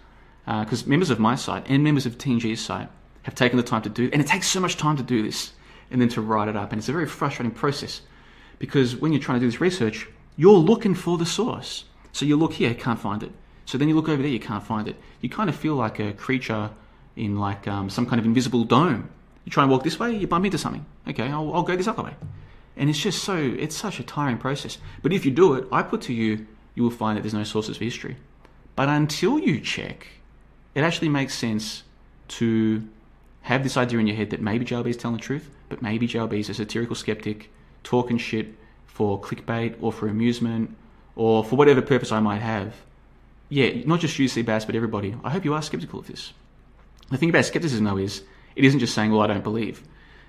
[0.47, 2.89] Because uh, members of my site and members of TNG's site
[3.25, 5.53] have taken the time to do, and it takes so much time to do this
[5.91, 6.73] and then to write it up.
[6.73, 8.01] And it's a very frustrating process
[8.59, 11.85] because when you're trying to do this research, you're looking for the source.
[12.13, 13.33] So you look here, you can't find it.
[13.65, 14.97] So then you look over there, you can't find it.
[15.21, 16.71] You kind of feel like a creature
[17.17, 19.11] in like um, some kind of invisible dome.
[19.45, 20.85] You try and walk this way, you bump into something.
[21.09, 22.15] Okay, I'll, I'll go this other way.
[22.77, 24.79] And it's just so, it's such a tiring process.
[25.03, 27.45] But if you do it, I put to you, you will find that there's no
[27.45, 28.17] sources for history.
[28.75, 30.07] But until you check,
[30.75, 31.85] it actually makes sense
[32.29, 32.87] to
[33.43, 36.07] have this idea in your head that maybe JLB is telling the truth, but maybe
[36.07, 37.51] JLB is a satirical skeptic
[37.83, 38.49] talking shit
[38.97, 40.75] for clickbait or for amusement
[41.17, 42.75] or for whatever purpose I might have.
[43.51, 45.15] Yeah, not just you, Seabass, but everybody.
[45.23, 46.33] I hope you are skeptical of this.
[47.11, 48.23] The thing about skepticism, though, is
[48.57, 49.83] it isn't just saying, well, I don't believe.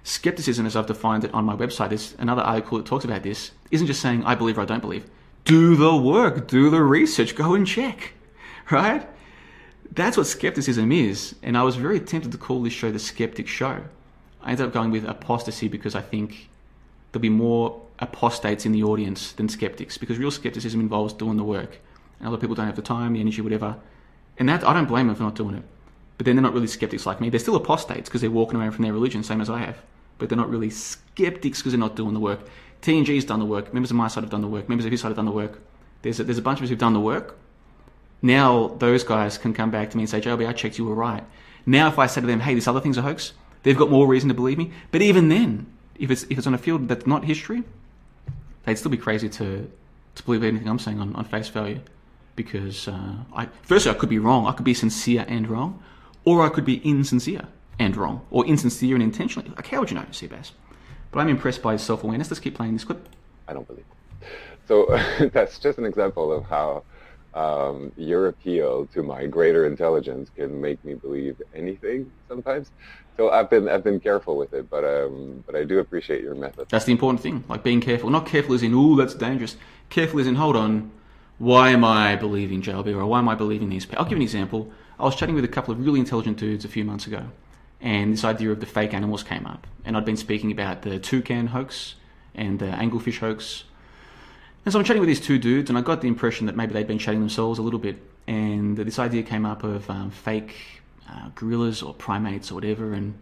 [0.03, 3.51] Skepticism, as I've defined it on my website, there's another article that talks about this,
[3.72, 5.09] isn't just saying, I believe or I don't believe.
[5.45, 8.15] Do the work, do the research, go and check,
[8.70, 9.07] right?
[9.93, 11.36] That's what skepticism is.
[11.41, 13.86] And I was very tempted to call this show the Skeptic Show.
[14.41, 16.49] I ended up going with apostasy because I think
[17.13, 21.43] there'll be more apostates in the audience than skeptics because real skepticism involves doing the
[21.43, 21.79] work.
[22.19, 23.77] And other people don't have the time, the energy, whatever.
[24.37, 25.63] And that I don't blame them for not doing it.
[26.17, 27.29] But then they're not really skeptics like me.
[27.29, 29.77] They're still apostates because they're walking away from their religion, same as I have.
[30.17, 32.47] But they're not really skeptics because they're not doing the work.
[32.81, 33.73] TNG's done the work.
[33.73, 34.67] Members of my side have done the work.
[34.67, 35.59] Members of his side have done the work.
[36.01, 37.37] There's a, there's a bunch of us who've done the work
[38.21, 40.95] now those guys can come back to me and say, JLB, I checked you were
[40.95, 41.23] right.
[41.65, 43.33] Now if I say to them, hey, this other thing's a hoax,
[43.63, 44.71] they've got more reason to believe me.
[44.91, 45.67] But even then,
[45.99, 47.63] if it's if it's on a field that's not history,
[48.68, 49.72] they'd still be crazy to
[50.15, 51.80] to believe anything I'm saying on, on face value.
[52.36, 54.45] Because uh, I firstly I could be wrong.
[54.45, 55.82] I could be sincere and wrong,
[56.24, 57.47] or I could be insincere
[57.80, 59.49] and wrong, or insincere and intentionally.
[59.55, 60.51] Like how would you know, Seabass?
[61.11, 62.30] But I'm impressed by his self awareness.
[62.30, 63.09] Let's keep playing this clip.
[63.47, 63.86] I don't believe.
[64.68, 64.99] So
[65.34, 66.84] that's just an example of how
[67.38, 72.71] um, your appeal to my greater intelligence can make me believe anything sometimes.
[73.15, 76.35] So I've been I've been careful with it, but um, but I do appreciate your
[76.35, 76.67] method.
[76.69, 78.09] That's the important thing, like being careful.
[78.09, 79.55] Not careful as in, oh, that's dangerous.
[79.89, 80.91] Careful as in, hold on,
[81.38, 83.88] why am I believing JLB or why am I believing these?
[83.95, 84.71] I'll give an example.
[84.99, 87.29] I was chatting with a couple of really intelligent dudes a few months ago,
[87.79, 90.97] and this idea of the fake animals came up, and I'd been speaking about the
[90.97, 91.95] toucan hoax
[92.33, 93.63] and the anglerfish hoax
[94.68, 96.74] and so I'm chatting with these two dudes, and I got the impression that maybe
[96.74, 100.57] they'd been chatting themselves a little bit, and this idea came up of um, fake
[101.09, 103.18] uh, gorillas or primates or whatever, and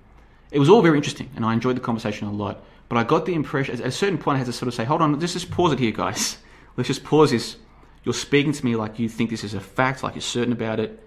[0.49, 2.63] it was all very interesting, and I enjoyed the conversation a lot.
[2.89, 4.85] But I got the impression, at a certain point, I had to sort of say,
[4.85, 6.39] hold on, let's just pause it here, guys.
[6.77, 7.57] let's just pause this.
[8.03, 10.79] You're speaking to me like you think this is a fact, like you're certain about
[10.79, 10.99] it.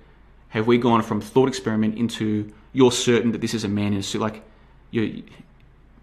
[0.51, 3.99] Have we gone from thought experiment into you're certain that this is a man in
[3.99, 4.21] a suit?
[4.21, 4.45] Like,
[4.93, 5.25] you,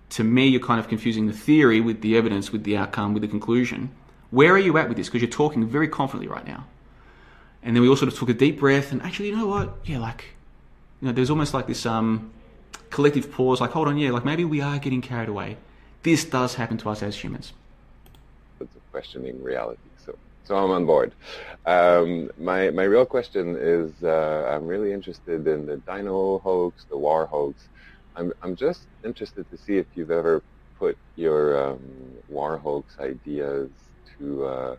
[0.10, 3.22] to me, you're kind of confusing the theory with the evidence, with the outcome, with
[3.22, 3.92] the conclusion.
[4.36, 5.08] Where are you at with this?
[5.08, 6.66] Because you're talking very confidently right now.
[7.64, 9.76] And then we all sort of took a deep breath and actually, you know what?
[9.86, 10.26] Yeah, like,
[11.00, 12.32] you know, there's almost like this um,
[12.90, 15.56] collective pause, like, hold on, yeah, like maybe we are getting carried away.
[16.04, 17.54] This does happen to us as humans.
[18.60, 19.80] It's a questioning reality.
[20.06, 21.14] So, so I'm on board.
[21.66, 26.98] Um, my my real question is, uh, I'm really interested in the dino hoax, the
[26.98, 27.70] war hoax.
[28.18, 30.44] I'm I'm just interested to see if you've ever
[30.78, 31.80] put your um,
[32.28, 33.70] war hoax ideas
[34.20, 34.76] to uh,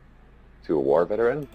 [0.66, 1.48] to a war veteran.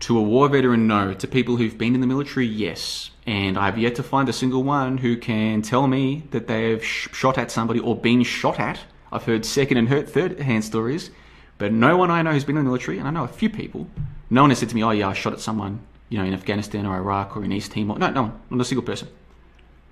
[0.00, 1.14] To a war veteran, no.
[1.14, 3.10] To people who've been in the military, yes.
[3.26, 7.08] And I've yet to find a single one who can tell me that they've sh-
[7.12, 8.80] shot at somebody or been shot at.
[9.10, 11.10] I've heard second and third hand stories,
[11.56, 13.48] but no one I know who's been in the military, and I know a few
[13.48, 13.86] people,
[14.28, 16.34] no one has said to me, oh yeah, I shot at someone, you know, in
[16.34, 17.98] Afghanistan or Iraq or in East Timor.
[17.98, 18.40] No, no one.
[18.50, 19.08] Not a single person.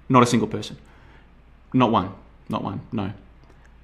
[0.08, 0.76] Not a single person.
[1.72, 2.12] Not one.
[2.48, 2.80] Not one.
[2.90, 3.12] No.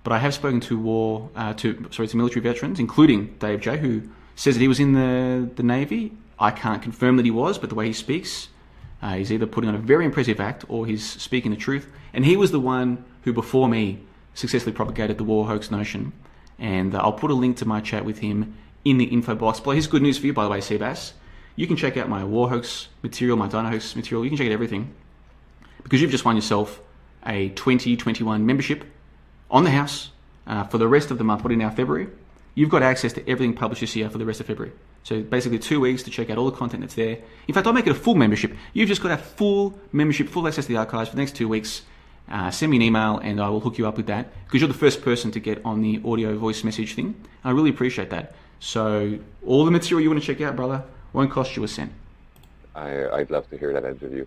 [0.09, 3.77] But I have spoken to war, uh, to sorry, to military veterans, including Dave J,
[3.77, 6.13] who says that he was in the the Navy.
[6.39, 8.49] I can't confirm that he was, but the way he speaks,
[9.03, 11.93] uh, he's either putting on a very impressive act or he's speaking the truth.
[12.15, 14.01] And he was the one who, before me,
[14.33, 16.15] successfully propagated the war hoax notion.
[16.59, 18.57] And uh, I'll put a link to my chat with him
[18.87, 19.75] in the info box below.
[19.75, 21.13] Here's good news for you, by the way, Seabass.
[21.55, 24.25] You can check out my war hoax material, my dino hoax material.
[24.25, 24.95] You can check out everything
[25.83, 26.81] because you've just won yourself
[27.27, 28.87] a 2021 membership
[29.51, 30.11] on the house
[30.47, 31.43] uh, for the rest of the month.
[31.43, 32.09] What is now February?
[32.55, 34.73] You've got access to everything published this year for the rest of February.
[35.05, 37.19] So basically, two weeks to check out all the content that's there.
[37.47, 38.53] In fact, I'll make it a full membership.
[38.73, 41.49] You've just got a full membership, full access to the archives for the next two
[41.49, 41.83] weeks.
[42.31, 44.69] Uh, send me an email and I will hook you up with that because you're
[44.69, 47.15] the first person to get on the audio voice message thing.
[47.43, 48.35] I really appreciate that.
[48.61, 50.83] So, all the material you want to check out, brother,
[51.13, 51.93] won't cost you a cent.
[52.75, 54.27] I, would love to hear that interview.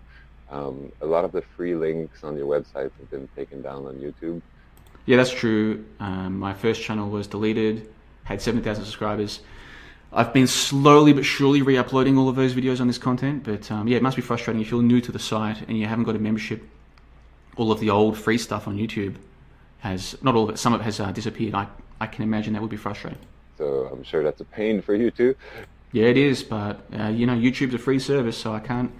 [0.49, 3.95] Um, a lot of the free links on your website have been taken down on
[3.95, 4.41] YouTube.
[5.05, 5.85] Yeah, that's true.
[5.99, 7.89] Um, my first channel was deleted,
[8.23, 9.41] had 7,000 subscribers.
[10.13, 13.71] I've been slowly but surely re uploading all of those videos on this content, but
[13.71, 16.03] um, yeah, it must be frustrating if you're new to the site and you haven't
[16.03, 16.63] got a membership.
[17.55, 19.15] All of the old free stuff on YouTube
[19.79, 21.55] has, not all of it, some of it has uh, disappeared.
[21.55, 21.67] I,
[21.99, 23.19] I can imagine that would be frustrating.
[23.57, 25.35] So I'm sure that's a pain for you too.
[25.91, 28.91] Yeah, it is, but uh, you know, YouTube's a free service, so I can't.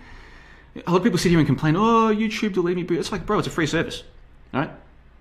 [0.85, 3.39] A lot of people sit here and complain, "Oh, YouTube deleted me," it's like, bro,
[3.39, 4.03] it's a free service,
[4.53, 4.71] all right?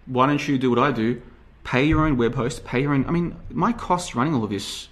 [0.07, 1.21] Why don't you do what I do?
[1.65, 3.07] Pay your own web host, pay your own.
[3.07, 4.89] I mean, my costs running all of this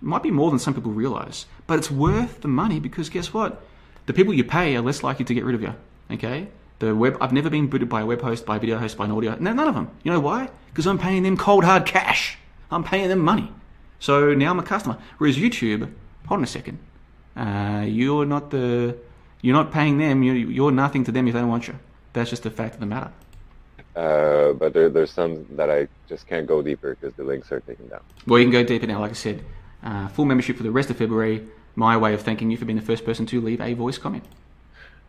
[0.00, 3.62] might be more than some people realize, but it's worth the money because guess what?
[4.06, 5.74] The people you pay are less likely to get rid of you.
[6.10, 6.48] Okay?
[6.78, 7.18] The web.
[7.20, 9.36] I've never been booted by a web host, by a video host, by an audio.
[9.38, 9.90] No, none of them.
[10.02, 10.48] You know why?
[10.68, 12.38] Because I'm paying them cold hard cash.
[12.70, 13.52] I'm paying them money.
[13.98, 14.96] So now I'm a customer.
[15.18, 15.92] Whereas YouTube,
[16.26, 16.78] hold on a second.
[17.36, 18.96] Uh, you're not the.
[19.42, 20.22] You're not paying them.
[20.22, 21.78] You're, you're nothing to them if they don't want you.
[22.12, 23.12] That's just the fact of the matter.
[23.98, 27.58] Uh, but there, there's some that I just can't go deeper because the links are
[27.58, 28.00] taken down.
[28.28, 29.00] Well, you can go deeper now.
[29.00, 29.44] Like I said,
[29.82, 31.48] uh, full membership for the rest of February.
[31.74, 34.24] My way of thanking you for being the first person to leave a voice comment.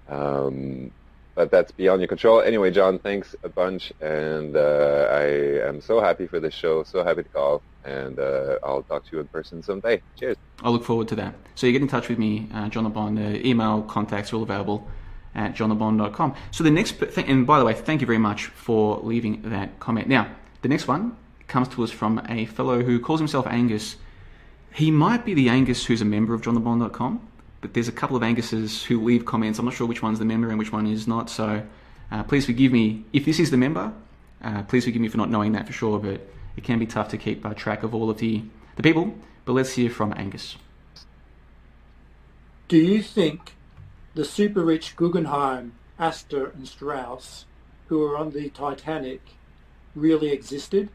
[0.07, 0.89] Um,
[1.35, 2.41] but that's beyond your control.
[2.41, 5.23] Anyway, John, thanks a bunch, and uh, I
[5.67, 6.81] am so happy for this show.
[6.83, 10.01] So happy to call, and uh, I'll talk to you in person someday.
[10.19, 10.37] Cheers.
[10.63, 11.35] I look forward to that.
[11.53, 13.13] So you get in touch with me, uh, John Le Bon.
[13.13, 14.87] The email contacts are all available
[15.35, 16.35] at johnlebon.com.
[16.51, 19.79] So the next thing, and by the way, thank you very much for leaving that
[19.79, 20.07] comment.
[20.07, 20.27] Now,
[20.61, 21.15] the next one
[21.47, 23.95] comes to us from a fellow who calls himself Angus
[24.73, 27.27] he might be the Angus who's a member of johnlebon.com,
[27.61, 29.59] but there's a couple of Anguses who leave comments.
[29.59, 31.29] I'm not sure which one's the member and which one is not.
[31.29, 31.63] So
[32.11, 33.91] uh, please forgive me if this is the member.
[34.41, 36.21] Uh, please forgive me for not knowing that for sure, but
[36.55, 38.43] it can be tough to keep uh, track of all of the,
[38.75, 39.13] the people.
[39.45, 40.55] But let's hear from Angus.
[42.67, 43.55] Do you think
[44.19, 47.45] the super rich Guggenheim, Astor, and Strauss,
[47.87, 49.21] who were on the Titanic,
[49.95, 50.89] really existed?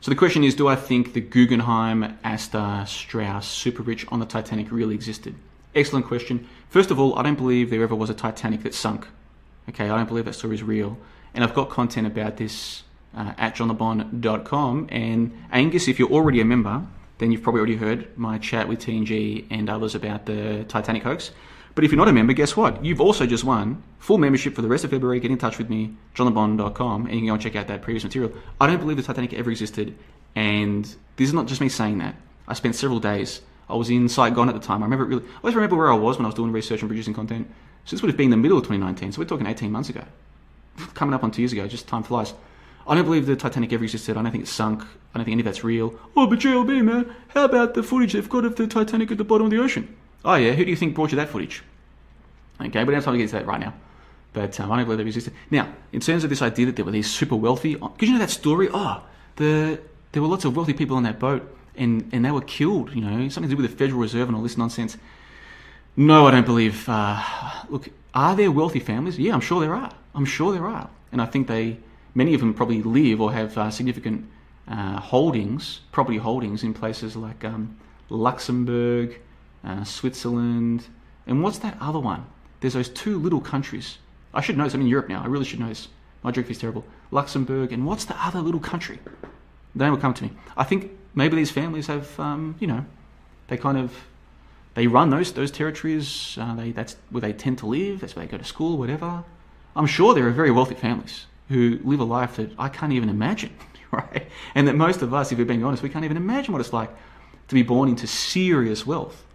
[0.00, 4.24] So the question is, do I think the Guggenheim, Astor, Strauss, super rich on the
[4.24, 5.34] Titanic really existed?
[5.74, 6.48] Excellent question.
[6.70, 9.06] First of all, I don't believe there ever was a Titanic that sunk.
[9.68, 10.96] Okay, I don't believe that story is real.
[11.34, 12.84] And I've got content about this
[13.14, 14.88] uh, at johnlebon.com.
[14.90, 16.86] And Angus, if you're already a member,
[17.18, 21.32] then you've probably already heard my chat with TNG and others about the Titanic hoax.
[21.76, 22.82] But if you're not a member, guess what?
[22.82, 25.20] You've also just won full membership for the rest of February.
[25.20, 28.02] Get in touch with me, johnlebon.com, and you can go and check out that previous
[28.02, 28.32] material.
[28.58, 29.94] I don't believe the Titanic ever existed,
[30.34, 32.16] and this is not just me saying that.
[32.48, 33.42] I spent several days.
[33.68, 34.82] I was in Saigon at the time.
[34.82, 35.22] I remember really.
[35.22, 37.46] I always remember where I was when I was doing research and producing content.
[37.84, 39.12] So this would have been the middle of 2019.
[39.12, 40.04] So we're talking 18 months ago,
[40.94, 41.68] coming up on two years ago.
[41.68, 42.32] Just time flies.
[42.88, 44.16] I don't believe the Titanic ever existed.
[44.16, 44.80] I don't think it sunk.
[44.82, 45.94] I don't think any of that's real.
[46.16, 49.24] Oh, but JLB, man, how about the footage they've got of the Titanic at the
[49.24, 49.94] bottom of the ocean?
[50.24, 51.62] Oh, yeah, who do you think brought you that footage?
[52.60, 53.74] Okay, but I don't have time to get into that right now.
[54.32, 55.32] But um, I don't believe they existed.
[55.50, 58.18] Now, in terms of this idea that there were these super wealthy, because you know
[58.18, 58.68] that story?
[58.72, 59.02] Oh,
[59.36, 59.80] the
[60.12, 62.94] there were lots of wealthy people on that boat, and, and they were killed.
[62.94, 64.96] You know, something to do with the Federal Reserve and all this nonsense.
[65.96, 66.88] No, I don't believe.
[66.88, 67.22] Uh,
[67.68, 69.18] look, are there wealthy families?
[69.18, 69.92] Yeah, I'm sure there are.
[70.14, 71.78] I'm sure there are, and I think they,
[72.14, 74.26] many of them probably live or have uh, significant
[74.68, 79.20] uh, holdings, property holdings in places like um, Luxembourg,
[79.66, 80.86] uh, Switzerland,
[81.26, 82.24] and what's that other one?
[82.60, 83.98] There's those two little countries.
[84.32, 84.74] I should know this.
[84.74, 85.22] I'm in Europe now.
[85.22, 85.88] I really should know this.
[86.22, 86.84] My geography is terrible.
[87.10, 88.98] Luxembourg, and what's the other little country?
[89.74, 90.32] The name will come to me.
[90.56, 92.84] I think maybe these families have, um, you know,
[93.48, 93.92] they kind of
[94.74, 96.36] they run those those territories.
[96.40, 98.00] Uh, they that's where they tend to live.
[98.00, 99.24] That's where they go to school, whatever.
[99.74, 103.08] I'm sure there are very wealthy families who live a life that I can't even
[103.08, 103.54] imagine,
[103.90, 104.26] right?
[104.54, 106.72] And that most of us, if we're being honest, we can't even imagine what it's
[106.72, 106.90] like
[107.48, 109.25] to be born into serious wealth.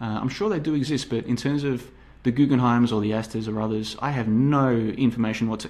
[0.00, 1.90] Uh, I'm sure they do exist, but in terms of
[2.22, 5.66] the Guggenheims or the Astors or others, I have no information what's.
[5.66, 5.68] Uh,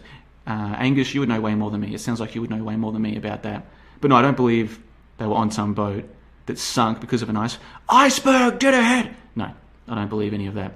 [0.78, 1.94] Angus, you would know way more than me.
[1.94, 3.66] It sounds like you would know way more than me about that.
[4.00, 4.80] But no, I don't believe
[5.18, 6.08] they were on some boat
[6.46, 7.58] that sunk because of an ice
[7.88, 9.14] iceberg dead ahead.
[9.34, 9.50] No,
[9.88, 10.72] I don't believe any of that.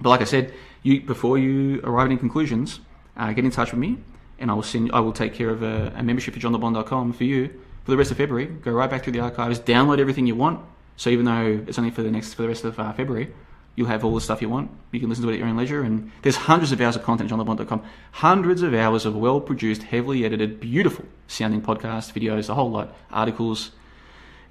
[0.00, 0.52] But like I said,
[0.82, 2.80] you before you arrive at any conclusions,
[3.16, 3.98] uh, get in touch with me,
[4.38, 4.90] and I will send.
[4.92, 7.48] I will take care of a, a membership for johnlebon.com for you
[7.84, 8.46] for the rest of February.
[8.46, 10.60] Go right back through the archives, download everything you want.
[10.98, 13.32] So even though it's only for the next for the rest of uh, February,
[13.76, 14.68] you'll have all the stuff you want.
[14.90, 15.82] You can listen to it at your own leisure.
[15.82, 17.84] And there's hundreds of hours of content at johnlebon.com.
[18.10, 22.92] Hundreds of hours of well produced, heavily edited, beautiful sounding podcasts, videos, a whole lot,
[23.12, 23.70] articles.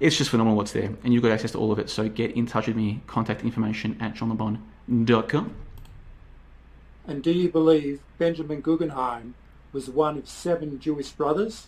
[0.00, 0.90] It's just phenomenal what's there.
[1.04, 1.90] And you've got access to all of it.
[1.90, 3.02] So get in touch with me.
[3.06, 5.54] Contact information at johnlebon.com.
[7.06, 9.34] And do you believe Benjamin Guggenheim
[9.72, 11.66] was one of seven Jewish brothers?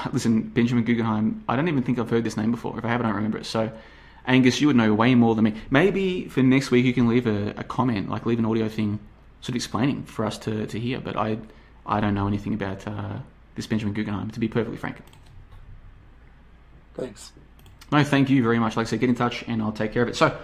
[0.12, 2.76] Listen, Benjamin Guggenheim, I don't even think I've heard this name before.
[2.78, 3.46] If I haven't, I don't remember it.
[3.46, 3.70] So
[4.26, 5.54] Angus, you would know way more than me.
[5.70, 8.98] Maybe for next week you can leave a, a comment, like leave an audio thing,
[9.40, 11.00] sort of explaining for us to, to hear.
[11.00, 11.38] But I,
[11.86, 13.18] I don't know anything about uh,
[13.54, 14.98] this Benjamin Guggenheim, to be perfectly frank.
[16.94, 17.32] Thanks.
[17.90, 18.76] No, thank you very much.
[18.76, 20.16] Like I said, get in touch and I'll take care of it.
[20.16, 20.36] So,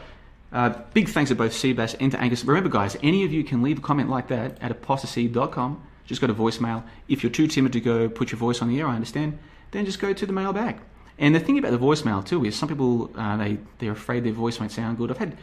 [0.53, 2.45] uh, big thanks to both Seabass and to Angus.
[2.45, 5.83] Remember, guys, any of you can leave a comment like that at apostasee.com.
[6.09, 6.83] Just go to voicemail.
[7.07, 9.39] If you're too timid to go put your voice on the air, I understand.
[9.73, 10.81] Then just go to the mailbag.
[11.19, 14.33] And the thing about the voicemail too is some people uh, they they're afraid their
[14.33, 15.11] voice won't sound good.
[15.11, 15.37] I've had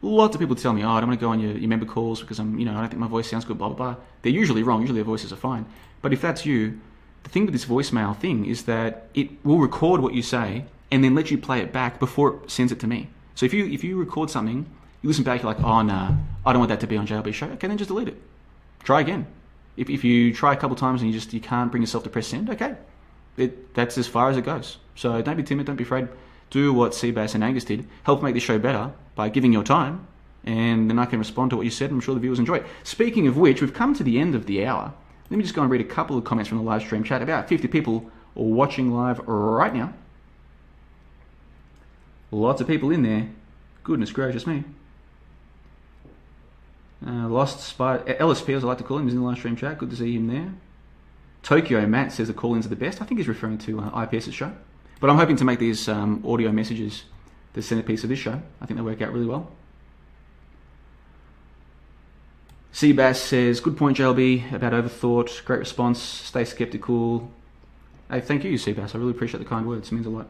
[0.00, 1.86] lots of people tell me, "Oh, I don't want to go on your, your member
[1.86, 3.96] calls because I'm you know I don't think my voice sounds good." Blah blah blah.
[4.22, 4.80] They're usually wrong.
[4.82, 5.66] Usually their voices are fine.
[6.02, 6.78] But if that's you,
[7.24, 11.02] the thing with this voicemail thing is that it will record what you say and
[11.02, 13.08] then let you play it back before it sends it to me.
[13.34, 14.66] So if you if you record something,
[15.00, 16.14] you listen back, you're like, "Oh nah,
[16.46, 18.20] I don't want that to be on JLB show." Okay, then just delete it.
[18.84, 19.26] Try again.
[19.76, 22.10] If if you try a couple times and you just you can't bring yourself to
[22.10, 22.76] press send, okay,
[23.36, 24.78] it, that's as far as it goes.
[24.94, 26.08] So don't be timid, don't be afraid.
[26.50, 27.86] Do what Seabass and Angus did.
[28.02, 30.06] Help make this show better by giving your time,
[30.44, 31.90] and then I can respond to what you said.
[31.90, 32.66] I'm sure the viewers enjoy it.
[32.82, 34.92] Speaking of which, we've come to the end of the hour.
[35.30, 37.22] Let me just go and read a couple of comments from the live stream chat.
[37.22, 39.94] About 50 people are watching live right now.
[42.30, 43.30] Lots of people in there.
[43.82, 44.64] Goodness gracious me.
[47.04, 49.56] Uh, lost Spider LSP, as I like to call him, is in the live stream
[49.56, 49.78] chat.
[49.78, 50.52] Good to see him there.
[51.42, 53.02] Tokyo Matt says the call-ins are the best.
[53.02, 54.52] I think he's referring to uh, IPS's show.
[55.00, 57.02] But I'm hoping to make these um, audio messages
[57.54, 58.40] the centerpiece of this show.
[58.60, 59.50] I think they work out really well.
[62.72, 65.44] Seabass says, good point, JLB, about overthought.
[65.44, 66.00] Great response.
[66.00, 67.30] Stay skeptical.
[68.08, 68.94] Hey, thank you, Seabass.
[68.94, 69.88] I really appreciate the kind words.
[69.88, 70.28] It means a lot.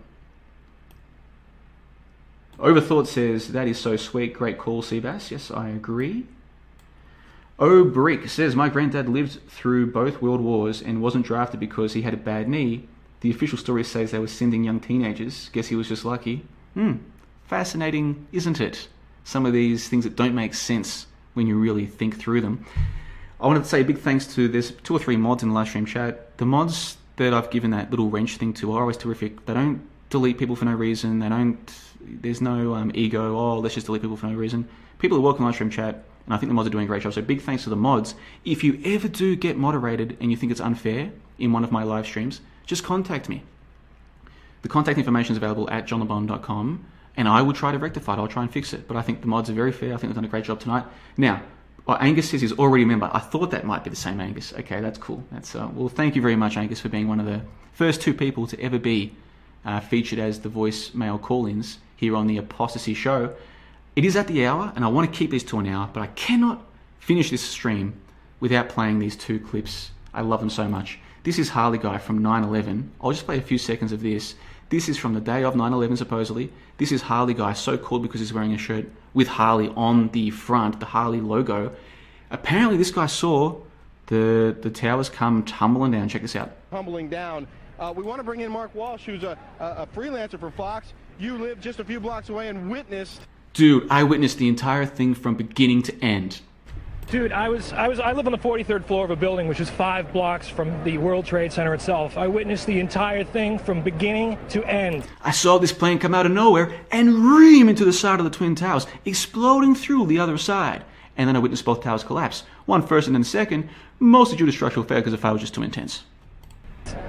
[2.58, 4.34] Overthought says, that is so sweet.
[4.34, 5.30] Great call, Seabass.
[5.30, 6.26] Yes, I agree.
[7.62, 12.02] O Brick says, My granddad lived through both world wars and wasn't drafted because he
[12.02, 12.88] had a bad knee.
[13.20, 15.48] The official story says they were sending young teenagers.
[15.50, 16.44] Guess he was just lucky.
[16.74, 16.94] Hmm.
[17.44, 18.88] Fascinating, isn't it?
[19.22, 22.66] Some of these things that don't make sense when you really think through them.
[23.40, 25.54] I wanted to say a big thanks to there's two or three mods in the
[25.54, 26.36] live stream chat.
[26.38, 29.46] The mods that I've given that little wrench thing to are always terrific.
[29.46, 31.20] They don't delete people for no reason.
[31.20, 31.72] They don't.
[32.00, 33.36] There's no um, ego.
[33.36, 34.68] Oh, let's just delete people for no reason.
[34.98, 36.88] People are welcome in live stream chat and I think the mods are doing a
[36.88, 37.12] great job.
[37.12, 38.14] So big thanks to the mods.
[38.44, 41.82] If you ever do get moderated and you think it's unfair in one of my
[41.82, 43.42] live streams, just contact me.
[44.62, 46.84] The contact information is available at johnlebon.com,
[47.16, 48.18] and I will try to rectify it.
[48.18, 48.86] I'll try and fix it.
[48.86, 49.92] But I think the mods are very fair.
[49.92, 50.84] I think they've done a great job tonight.
[51.16, 51.42] Now,
[51.84, 53.10] well, Angus says he's already a member.
[53.12, 54.52] I thought that might be the same Angus.
[54.52, 55.24] Okay, that's cool.
[55.32, 55.88] That's uh, well.
[55.88, 57.42] Thank you very much, Angus, for being one of the
[57.72, 59.14] first two people to ever be
[59.64, 63.34] uh, featured as the voicemail call-ins here on the ApostaSee Show.
[63.94, 66.00] It is at the hour, and I want to keep this to an hour, but
[66.00, 66.64] I cannot
[66.98, 68.00] finish this stream
[68.40, 69.90] without playing these two clips.
[70.14, 70.98] I love them so much.
[71.24, 72.88] This is Harley Guy from 9/11.
[73.02, 74.34] I'll just play a few seconds of this.
[74.70, 76.50] This is from the day of 9/11 supposedly.
[76.78, 80.30] This is Harley Guy, so cool because he's wearing a shirt with Harley on the
[80.30, 81.72] front, the Harley logo.
[82.30, 83.56] Apparently, this guy saw
[84.06, 86.08] the the towers come tumbling down.
[86.08, 86.52] Check this out.
[86.70, 87.46] Tumbling down.
[87.78, 90.94] Uh, we want to bring in Mark Walsh, who's a, a freelancer for Fox.
[91.18, 93.28] You live just a few blocks away and witnessed.
[93.52, 96.40] Dude, I witnessed the entire thing from beginning to end.
[97.10, 99.60] Dude, I was, I was, I live on the 43rd floor of a building which
[99.60, 102.16] is five blocks from the World Trade Center itself.
[102.16, 105.06] I witnessed the entire thing from beginning to end.
[105.20, 108.30] I saw this plane come out of nowhere and ream into the side of the
[108.30, 110.84] Twin Towers, exploding through the other side.
[111.18, 112.44] And then I witnessed both towers collapse.
[112.64, 115.52] One first and then second, mostly due to structural failure because the fire was just
[115.52, 116.04] too intense.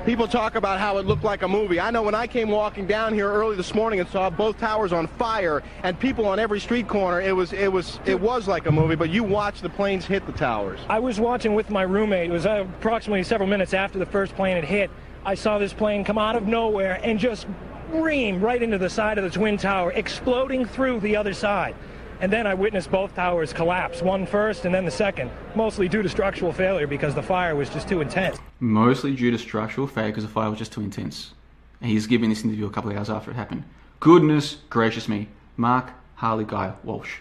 [0.05, 1.79] People talk about how it looked like a movie.
[1.79, 4.91] I know when I came walking down here early this morning and saw both towers
[4.91, 8.65] on fire and people on every street corner, it was it was it was like
[8.65, 8.95] a movie.
[8.95, 10.81] But you watched the planes hit the towers.
[10.89, 12.29] I was watching with my roommate.
[12.29, 14.91] It was uh, approximately several minutes after the first plane had hit.
[15.25, 17.47] I saw this plane come out of nowhere and just
[17.89, 21.75] ream right into the side of the twin tower, exploding through the other side.
[22.21, 26.01] And then I witnessed both towers collapse, one first and then the second, mostly due
[26.01, 28.37] to structural failure because the fire was just too intense.
[28.59, 31.33] Mostly due to structural failure because the fire was just too intense.
[31.81, 33.63] And he's giving this interview a couple of hours after it happened.
[33.99, 35.27] Goodness gracious me.
[35.57, 37.17] Mark Harley Guy Walsh.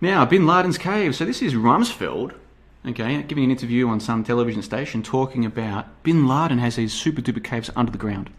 [0.00, 1.14] Now, Bin Laden's cave.
[1.14, 2.34] So this is Rumsfeld,
[2.86, 7.20] okay, giving an interview on some television station talking about Bin Laden has these super
[7.20, 8.30] duper caves under the ground.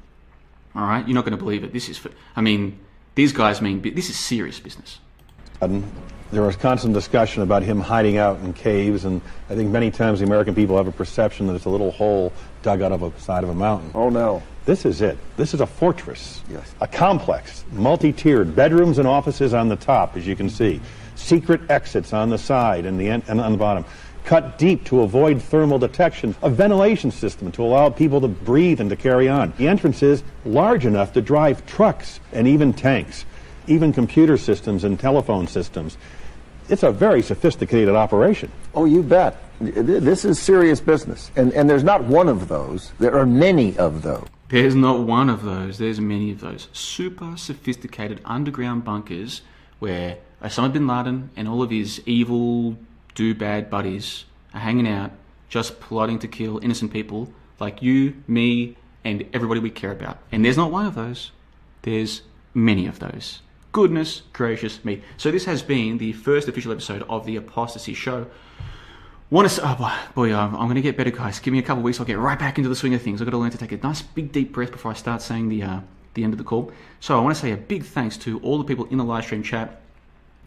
[0.73, 1.73] All right, you're not going to believe it.
[1.73, 2.79] This is, for, I mean,
[3.15, 4.99] these guys mean this is serious business.
[5.61, 10.19] There was constant discussion about him hiding out in caves, and I think many times
[10.19, 12.33] the American people have a perception that it's a little hole
[12.63, 13.91] dug out of a side of a mountain.
[13.93, 14.41] Oh, no.
[14.65, 15.17] This is it.
[15.37, 16.41] This is a fortress.
[16.49, 16.73] Yes.
[16.81, 20.81] A complex, multi-tiered, bedrooms and offices on the top, as you can see.
[21.15, 23.85] Secret exits on the side and, the and on the bottom.
[24.23, 26.33] Cut deep to avoid thermal detection.
[26.41, 29.53] A ventilation system to allow people to breathe and to carry on.
[29.57, 33.25] The entrance is large enough to drive trucks and even tanks
[33.71, 35.97] even computer systems and telephone systems.
[36.69, 38.51] It's a very sophisticated operation.
[38.73, 39.37] Oh, you bet.
[39.59, 41.31] This is serious business.
[41.35, 42.91] And, and there's not one of those.
[42.99, 44.27] There are many of those.
[44.49, 45.77] There's not one of those.
[45.77, 46.67] There's many of those.
[46.73, 49.41] Super sophisticated underground bunkers
[49.79, 52.77] where Osama bin Laden and all of his evil,
[53.15, 55.11] do bad buddies are hanging out,
[55.49, 60.17] just plotting to kill innocent people like you, me, and everybody we care about.
[60.31, 61.31] And there's not one of those.
[61.83, 62.21] There's
[62.53, 63.41] many of those.
[63.71, 65.01] Goodness gracious me.
[65.15, 68.27] So this has been the first official episode of the ApostaSee Show.
[69.29, 69.61] Want to?
[69.63, 71.39] Oh boy, boy I'm, I'm going to get better, guys.
[71.39, 71.97] Give me a couple weeks.
[71.97, 73.21] I'll get right back into the swing of things.
[73.21, 75.47] I've got to learn to take a nice big deep breath before I start saying
[75.47, 75.79] the uh,
[76.15, 76.73] the end of the call.
[76.99, 79.23] So I want to say a big thanks to all the people in the live
[79.23, 79.81] stream chat.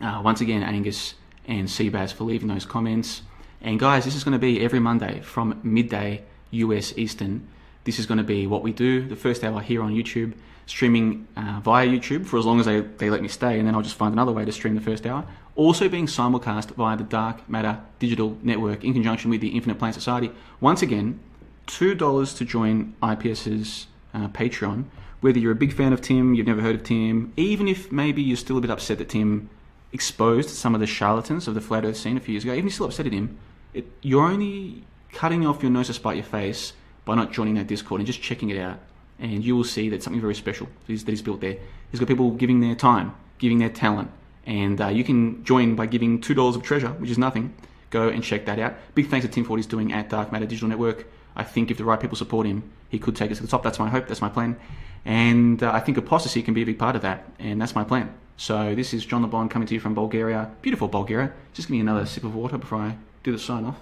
[0.03, 1.15] Uh, once again, Angus
[1.47, 3.23] and Seabass for leaving those comments.
[3.63, 7.49] And guys, this is going to be every Monday from midday US Eastern.
[7.85, 9.09] This is going to be what we do.
[9.09, 10.35] The first hour here on YouTube
[10.67, 13.75] streaming uh, via YouTube for as long as they, they let me stay, and then
[13.75, 15.27] I'll just find another way to stream the first hour.
[15.57, 19.93] Also being simulcast via the Dark Matter Digital Network in conjunction with the Infinite Plane
[19.93, 20.31] Society.
[20.61, 21.21] Once again,
[21.67, 24.85] $2 to join IPS's uh, Patreon.
[25.21, 28.21] Whether you're a big fan of Tim, you've never heard of Tim, even if maybe
[28.21, 29.49] you're still a bit upset that Tim
[29.93, 32.67] exposed some of the charlatans of the flat earth scene a few years ago, even
[32.67, 33.39] if you're still upset at him,
[33.73, 36.73] it, you're only cutting off your nose to spite your face
[37.05, 38.81] by not joining that Discord and just checking it out
[39.19, 41.57] and you will see that something very special is, that is built there.
[41.91, 44.11] He's got people giving their time, giving their talent,
[44.47, 47.55] and uh, you can join by giving two dollars of treasure, which is nothing.
[47.91, 48.75] Go and check that out.
[48.95, 51.07] Big thanks to Tim Ford he's doing at Dark Matter Digital Network.
[51.37, 53.63] I think if the right people support him, he could take us to the top.
[53.63, 54.09] That's my hope.
[54.09, 54.57] That's my plan.
[55.05, 57.85] And uh, I think ApostaSee can be a big part of that, and that's my
[57.85, 58.13] plan.
[58.37, 61.33] So this is John Le Bon coming to you from Bulgaria, beautiful Bulgaria.
[61.53, 63.77] Just give me another sip of water before I do the sign off.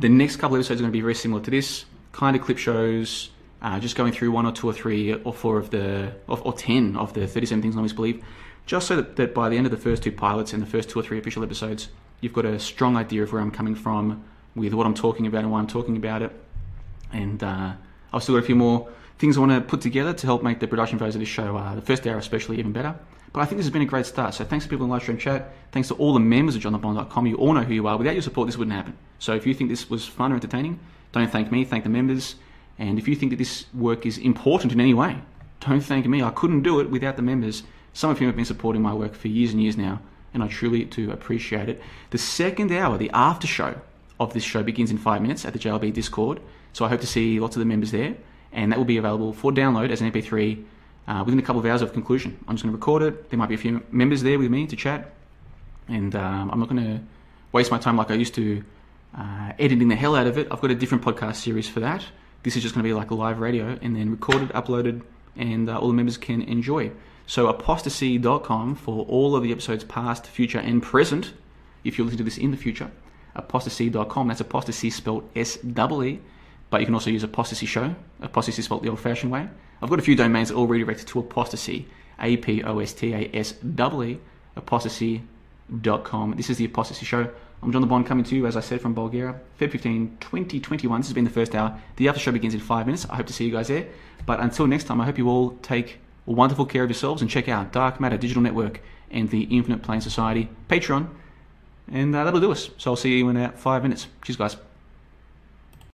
[0.00, 2.42] The next couple of episodes are going to be very similar to this kind of
[2.42, 3.30] clip shows,
[3.60, 6.52] uh, just going through one or two or three or four of the, or, or
[6.52, 8.24] 10 of the 37 things I always believe,
[8.64, 10.88] just so that, that by the end of the first two pilots and the first
[10.88, 11.88] two or three official episodes,
[12.20, 14.22] you've got a strong idea of where I'm coming from
[14.54, 16.30] with what I'm talking about and why I'm talking about it.
[17.12, 17.72] And uh,
[18.12, 18.88] I've still got a few more
[19.18, 21.56] things I want to put together to help make the production phase of this show,
[21.56, 22.94] uh, the first hour especially, even better.
[23.32, 24.34] But I think this has been a great start.
[24.34, 25.52] So thanks to people in live stream chat.
[25.72, 27.26] Thanks to all the members of johnlebon.com.
[27.26, 27.96] You all know who you are.
[27.96, 28.96] Without your support, this wouldn't happen.
[29.18, 30.78] So if you think this was fun or entertaining,
[31.12, 31.64] don't thank me.
[31.64, 32.36] Thank the members.
[32.78, 35.18] And if you think that this work is important in any way,
[35.60, 36.22] don't thank me.
[36.22, 37.64] I couldn't do it without the members.
[37.92, 40.00] Some of you have been supporting my work for years and years now,
[40.32, 41.82] and I truly do appreciate it.
[42.10, 43.80] The second hour, the after show
[44.20, 46.40] of this show begins in five minutes at the JLB Discord.
[46.72, 48.14] So I hope to see lots of the members there,
[48.52, 50.64] and that will be available for download as an MP3
[51.08, 52.38] uh, within a couple of hours of conclusion.
[52.46, 53.30] I'm just going to record it.
[53.30, 55.10] There might be a few members there with me to chat,
[55.88, 57.00] and um, I'm not going to
[57.50, 58.62] waste my time like I used to
[59.16, 60.48] uh, editing the hell out of it.
[60.50, 62.04] I've got a different podcast series for that.
[62.42, 65.02] This is just going to be like live radio and then recorded, uploaded,
[65.36, 66.90] and uh, all the members can enjoy.
[67.26, 71.32] So apostasee.com for all of the episodes past, future, and present.
[71.84, 72.90] If you're listening to this in the future,
[73.36, 74.28] apostasee.com.
[74.28, 76.20] That's ApostaSee spelled S E.
[76.70, 77.94] But you can also use apostasy show.
[78.20, 79.48] Apostasy spelled the old-fashioned way.
[79.80, 81.84] I've got a few domains all redirected to ApostaSee.
[82.20, 84.18] A P O S T A S E.
[84.56, 86.34] Apostasee.com.
[86.36, 87.30] This is the ApostaSee show.
[87.60, 91.00] I'm John Le Bon coming to you, as I said, from Bulgaria, Feb 15, 2021.
[91.00, 91.76] This has been the first hour.
[91.96, 93.04] The after show begins in five minutes.
[93.10, 93.88] I hope to see you guys there.
[94.26, 97.48] But until next time, I hope you all take wonderful care of yourselves and check
[97.48, 98.80] out Dark Matter Digital Network
[99.10, 101.08] and the Infinite Plane Society Patreon.
[101.90, 102.70] And uh, that'll do us.
[102.78, 104.06] So I'll see you in about five minutes.
[104.22, 104.56] Cheers, guys.